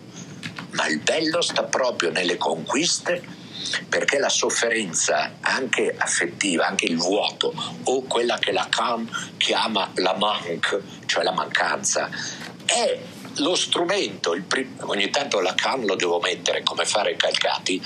Ma 0.71 0.87
il 0.87 0.99
bello 0.99 1.41
sta 1.41 1.63
proprio 1.63 2.11
nelle 2.11 2.37
conquiste 2.37 3.37
perché 3.87 4.19
la 4.19 4.29
sofferenza 4.29 5.33
anche 5.41 5.93
affettiva, 5.97 6.67
anche 6.67 6.85
il 6.85 6.97
vuoto 6.97 7.53
o 7.83 8.03
quella 8.03 8.37
che 8.37 8.51
Lacan 8.51 9.09
chiama 9.37 9.91
la 9.95 10.15
manque, 10.15 10.81
cioè 11.05 11.23
la 11.23 11.33
mancanza, 11.33 12.09
è 12.65 12.99
lo 13.37 13.55
strumento, 13.55 14.35
prim- 14.47 14.83
ogni 14.85 15.09
tanto 15.09 15.39
Lacan 15.39 15.85
lo 15.85 15.95
devo 15.95 16.19
mettere 16.19 16.63
come 16.63 16.85
fare 16.85 17.15
calcati 17.15 17.81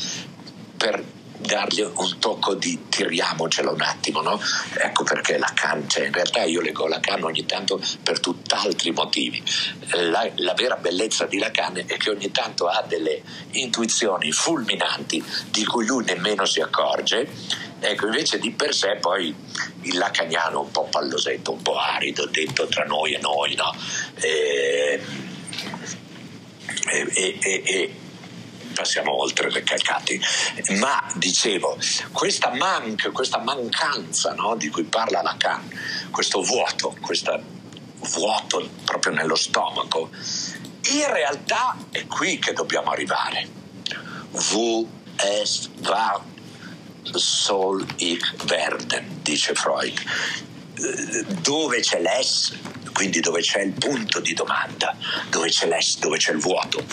per 0.77 1.03
dargli 1.43 1.81
un 1.81 2.19
tocco 2.19 2.55
di 2.55 2.87
tiriamocelo 2.89 3.73
un 3.73 3.81
attimo, 3.81 4.21
no? 4.21 4.39
Ecco 4.77 5.03
perché 5.03 5.37
Lacan, 5.37 5.87
cioè 5.89 6.05
in 6.05 6.13
realtà 6.13 6.43
io 6.43 6.61
leggo 6.61 6.87
Lacan 6.87 7.23
ogni 7.23 7.45
tanto 7.45 7.79
per 8.01 8.19
tutt'altri 8.19 8.91
motivi. 8.91 9.43
La, 9.91 10.29
la, 10.35 10.53
vera 10.53 10.75
bellezza 10.75 11.25
di 11.25 11.37
Lacan 11.37 11.83
è 11.85 11.97
che 11.97 12.09
ogni 12.09 12.31
tanto 12.31 12.67
ha 12.67 12.83
delle 12.87 13.21
intuizioni 13.51 14.31
fulminanti 14.31 15.23
di 15.49 15.65
cui 15.65 15.85
lui 15.85 16.03
nemmeno 16.05 16.45
si 16.45 16.61
accorge. 16.61 17.27
Ecco, 17.79 18.05
invece 18.05 18.39
di 18.39 18.51
per 18.51 18.73
sé 18.73 18.97
poi 19.01 19.35
il 19.81 19.97
lacaniano 19.97 20.61
un 20.61 20.71
po' 20.71 20.87
pallosetto, 20.89 21.51
un 21.51 21.61
po' 21.61 21.77
arido, 21.77 22.25
detto 22.27 22.67
tra 22.67 22.85
noi 22.85 23.13
e 23.13 23.19
noi, 23.19 23.55
no? 23.55 23.75
E, 24.15 25.01
e, 26.89 27.39
e, 27.41 27.63
e 27.65 27.95
passiamo 28.73 29.21
oltre 29.21 29.51
le 29.51 29.63
calcati, 29.63 30.19
ma 30.79 31.03
dicevo, 31.15 31.77
questa 32.11 32.53
manca, 32.53 33.11
questa 33.11 33.37
mancanza 33.39 34.33
no, 34.33 34.55
di 34.55 34.69
cui 34.69 34.83
parla 34.83 35.21
Lacan, 35.21 35.69
questo 36.11 36.41
vuoto, 36.41 36.95
questa 36.99 37.39
vuoto 38.11 38.69
proprio 38.83 39.13
nello 39.13 39.35
stomaco, 39.35 40.09
in 40.91 41.11
realtà 41.11 41.77
è 41.91 42.05
qui 42.07 42.39
che 42.39 42.53
dobbiamo 42.53 42.91
arrivare. 42.91 43.61
Wo 44.51 44.87
es 45.15 45.69
war 45.83 46.21
soll 47.13 47.85
ich 47.97 48.23
werden, 48.49 49.21
dice 49.23 49.53
Freud. 49.53 49.99
Dove 51.41 51.79
c'è 51.81 52.01
l'es, 52.01 52.53
quindi 52.93 53.19
dove 53.19 53.41
c'è 53.41 53.61
il 53.61 53.73
punto 53.73 54.19
di 54.19 54.33
domanda, 54.33 54.95
dove 55.29 55.49
c'è 55.49 55.67
l'es, 55.67 55.97
dove 55.99 56.17
c'è 56.17 56.31
il 56.31 56.39
vuoto, 56.39 56.85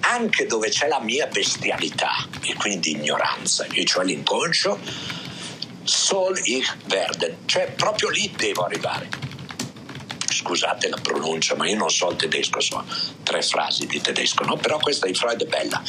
anche 0.00 0.46
dove 0.46 0.68
c'è 0.68 0.88
la 0.88 1.00
mia 1.00 1.26
bestialità 1.26 2.26
e 2.42 2.54
quindi 2.54 2.92
ignoranza, 2.92 3.66
e 3.70 3.84
cioè 3.84 4.04
l'inconscio, 4.04 4.78
soll 5.84 6.36
ich 6.44 6.74
werden, 6.88 7.38
cioè 7.46 7.72
proprio 7.72 8.08
lì 8.08 8.32
devo 8.36 8.64
arrivare. 8.64 9.08
Scusate 10.28 10.88
la 10.88 10.98
pronuncia, 11.00 11.54
ma 11.54 11.68
io 11.68 11.76
non 11.76 11.90
so 11.90 12.10
il 12.10 12.16
tedesco, 12.16 12.60
so 12.60 12.84
tre 13.22 13.42
frasi 13.42 13.86
di 13.86 14.00
tedesco, 14.00 14.44
no? 14.44 14.56
però 14.56 14.78
questa 14.78 15.06
di 15.06 15.14
Freud 15.14 15.42
è 15.42 15.46
bella. 15.46 15.82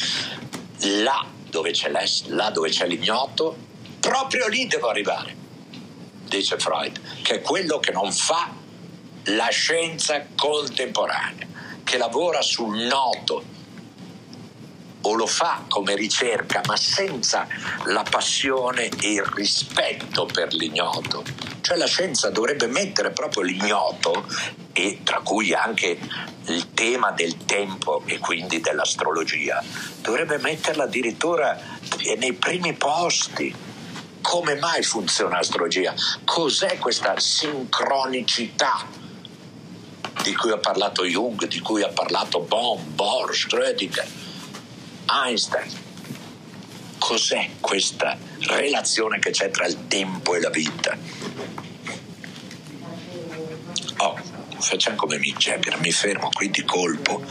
Là 1.02 1.26
dove 1.50 1.72
c'è 1.72 1.90
l'es, 1.90 2.26
là 2.26 2.50
dove 2.50 2.70
c'è 2.70 2.86
l'ignoto, 2.86 3.56
proprio 4.00 4.48
lì 4.48 4.66
devo 4.66 4.88
arrivare, 4.88 5.34
dice 6.28 6.58
Freud, 6.58 7.22
che 7.22 7.36
è 7.36 7.40
quello 7.40 7.78
che 7.78 7.92
non 7.92 8.12
fa 8.12 8.57
la 9.28 9.48
scienza 9.50 10.26
contemporanea, 10.34 11.46
che 11.84 11.98
lavora 11.98 12.40
sul 12.42 12.76
noto 12.78 13.56
o 15.00 15.14
lo 15.14 15.26
fa 15.26 15.64
come 15.68 15.94
ricerca, 15.94 16.60
ma 16.66 16.76
senza 16.76 17.46
la 17.84 18.04
passione 18.08 18.88
e 19.00 19.12
il 19.12 19.24
rispetto 19.24 20.26
per 20.26 20.52
l'ignoto. 20.54 21.24
Cioè 21.60 21.76
la 21.76 21.86
scienza 21.86 22.30
dovrebbe 22.30 22.66
mettere 22.66 23.10
proprio 23.10 23.42
l'ignoto, 23.42 24.26
e 24.72 25.00
tra 25.02 25.20
cui 25.20 25.52
anche 25.54 25.98
il 26.46 26.72
tema 26.72 27.10
del 27.10 27.44
tempo 27.44 28.02
e 28.06 28.18
quindi 28.18 28.60
dell'astrologia, 28.60 29.62
dovrebbe 30.00 30.38
metterla 30.38 30.84
addirittura 30.84 31.58
nei 32.18 32.32
primi 32.32 32.74
posti. 32.74 33.54
Come 34.20 34.56
mai 34.56 34.82
funziona 34.82 35.36
l'astrologia? 35.36 35.94
Cos'è 36.24 36.78
questa 36.78 37.18
sincronicità 37.18 38.97
di 40.22 40.34
cui 40.34 40.50
ha 40.50 40.58
parlato 40.58 41.04
Jung, 41.04 41.46
di 41.46 41.60
cui 41.60 41.82
ha 41.82 41.88
parlato 41.88 42.40
Bohm, 42.40 42.94
Bohr, 42.94 43.34
Schrödinger? 43.34 44.06
Einstein. 45.06 45.70
Cos'è 46.98 47.50
questa 47.60 48.18
relazione 48.40 49.18
che 49.18 49.30
c'è 49.30 49.50
tra 49.50 49.66
il 49.66 49.86
tempo 49.86 50.34
e 50.34 50.40
la 50.40 50.50
vita? 50.50 50.96
Oh, 53.98 54.16
facciamo 54.58 54.96
come 54.96 55.18
Mick 55.18 55.38
Jagger, 55.38 55.78
mi 55.80 55.92
fermo 55.92 56.28
qui 56.32 56.50
di 56.50 56.64
colpo 56.64 57.22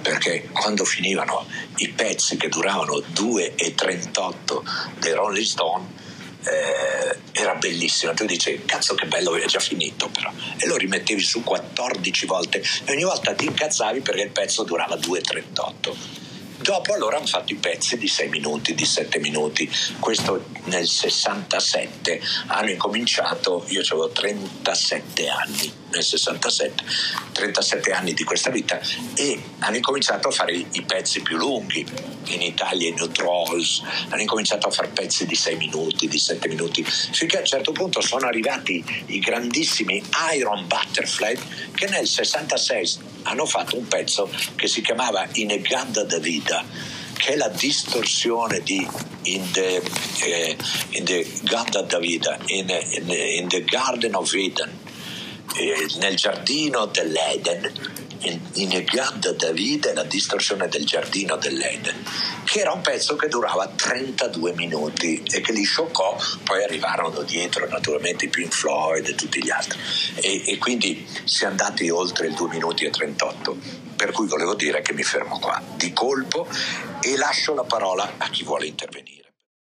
perché 0.00 0.48
quando 0.52 0.84
finivano 0.84 1.44
i 1.76 1.88
pezzi 1.88 2.36
che 2.36 2.48
duravano 2.48 3.02
2 3.06 3.54
e 3.56 3.74
38 3.74 4.64
dei 4.98 5.12
Rolling 5.12 5.44
Stone 5.44 5.86
eh, 6.44 7.18
era 7.32 7.54
bellissimo. 7.54 8.14
Tu 8.14 8.24
dici, 8.24 8.62
cazzo 8.64 8.94
che 8.94 9.06
bello, 9.06 9.36
è 9.36 9.46
già 9.46 9.60
finito 9.60 10.08
però. 10.08 10.30
E 10.56 10.66
lo 10.66 10.76
rimettevi 10.76 11.20
su 11.20 11.42
14 11.42 12.26
volte 12.26 12.62
e 12.84 12.92
ogni 12.92 13.04
volta 13.04 13.34
ti 13.34 13.44
incazzavi 13.44 14.00
perché 14.00 14.22
il 14.22 14.30
pezzo 14.30 14.64
durava 14.64 14.96
2,38 14.96 16.18
Dopo 16.60 16.92
allora 16.92 17.18
hanno 17.18 17.26
fatto 17.26 17.52
i 17.52 17.56
pezzi 17.56 17.96
di 17.96 18.08
6 18.08 18.28
minuti, 18.28 18.74
di 18.74 18.84
7 18.84 19.20
minuti. 19.20 19.70
Questo 20.00 20.46
nel 20.64 20.88
67 20.88 22.20
hanno 22.48 22.70
incominciato, 22.70 23.64
io 23.68 23.80
avevo 23.82 24.10
37 24.10 25.28
anni 25.28 25.72
nel 25.90 26.02
67, 26.02 26.84
37 27.32 27.92
anni 27.92 28.14
di 28.14 28.24
questa 28.24 28.50
vita 28.50 28.80
e 29.14 29.40
hanno 29.60 29.76
incominciato 29.76 30.28
a 30.28 30.30
fare 30.30 30.52
i, 30.52 30.82
pezzi 30.82 31.22
più 31.22 31.36
lunghi. 31.36 31.86
In 32.28 32.42
Italia 32.42 32.88
i 32.88 32.92
New 32.92 33.10
Trolls 33.10 33.82
hanno 34.08 34.20
incominciato 34.20 34.68
a 34.68 34.70
fare 34.70 34.88
pezzi 34.88 35.26
di 35.26 35.34
6 35.34 35.56
minuti, 35.56 36.08
di 36.08 36.18
7 36.18 36.48
minuti, 36.48 36.84
finché 36.84 37.36
a 37.36 37.40
un 37.40 37.46
certo 37.46 37.72
punto 37.72 38.00
sono 38.00 38.26
arrivati 38.26 38.84
i 39.06 39.18
grandissimi 39.18 40.02
Iron 40.34 40.66
Butterfly 40.66 41.38
che 41.74 41.88
nel 41.88 42.06
66 42.06 42.98
hanno 43.22 43.46
fatto 43.46 43.76
un 43.76 43.86
pezzo 43.86 44.30
che 44.56 44.68
si 44.68 44.82
chiamava 44.82 45.26
In 45.34 45.52
a 45.52 45.56
Ganda 45.56 46.04
da 46.04 46.18
Vida, 46.18 46.64
che 47.16 47.32
è 47.32 47.36
la 47.36 47.48
distorsione 47.48 48.60
di 48.62 48.86
In 49.22 49.50
the, 49.50 49.82
eh, 50.22 50.56
in 50.90 51.04
the 51.04 51.26
Ganda 51.42 51.82
da 51.82 51.98
Vida, 51.98 52.38
in, 52.46 52.68
in, 52.68 53.10
in 53.10 53.48
the 53.48 53.62
Garden 53.64 54.14
of 54.14 54.32
Eden, 54.32 54.70
nel 55.98 56.16
giardino 56.16 56.86
dell'Eden 56.86 57.72
in, 58.20 58.40
in 58.54 58.84
Gad 58.84 59.36
Davide 59.36 59.94
la 59.94 60.02
distorsione 60.02 60.68
del 60.68 60.84
giardino 60.84 61.36
dell'Eden, 61.36 62.04
che 62.44 62.60
era 62.60 62.72
un 62.72 62.80
pezzo 62.80 63.16
che 63.16 63.28
durava 63.28 63.68
32 63.68 64.54
minuti 64.54 65.22
e 65.30 65.40
che 65.40 65.52
li 65.52 65.64
scioccò, 65.64 66.16
poi 66.44 66.62
arrivarono 66.62 67.22
dietro 67.22 67.68
naturalmente 67.68 68.26
i 68.26 68.28
Pink 68.28 68.52
Floyd 68.52 69.06
e 69.06 69.14
tutti 69.14 69.42
gli 69.42 69.50
altri. 69.50 69.78
E, 70.16 70.42
e 70.46 70.58
quindi 70.58 71.06
si 71.24 71.44
è 71.44 71.46
andati 71.46 71.88
oltre 71.90 72.26
il 72.26 72.34
2 72.34 72.48
minuti 72.48 72.84
e 72.84 72.90
38 72.90 73.86
per 73.96 74.12
cui 74.12 74.28
volevo 74.28 74.54
dire 74.54 74.80
che 74.80 74.92
mi 74.92 75.02
fermo 75.02 75.40
qua. 75.40 75.60
Di 75.74 75.92
colpo 75.92 76.46
e 77.00 77.16
lascio 77.16 77.54
la 77.54 77.64
parola 77.64 78.14
a 78.16 78.28
chi 78.28 78.44
vuole 78.44 78.66
intervenire. 78.66 79.17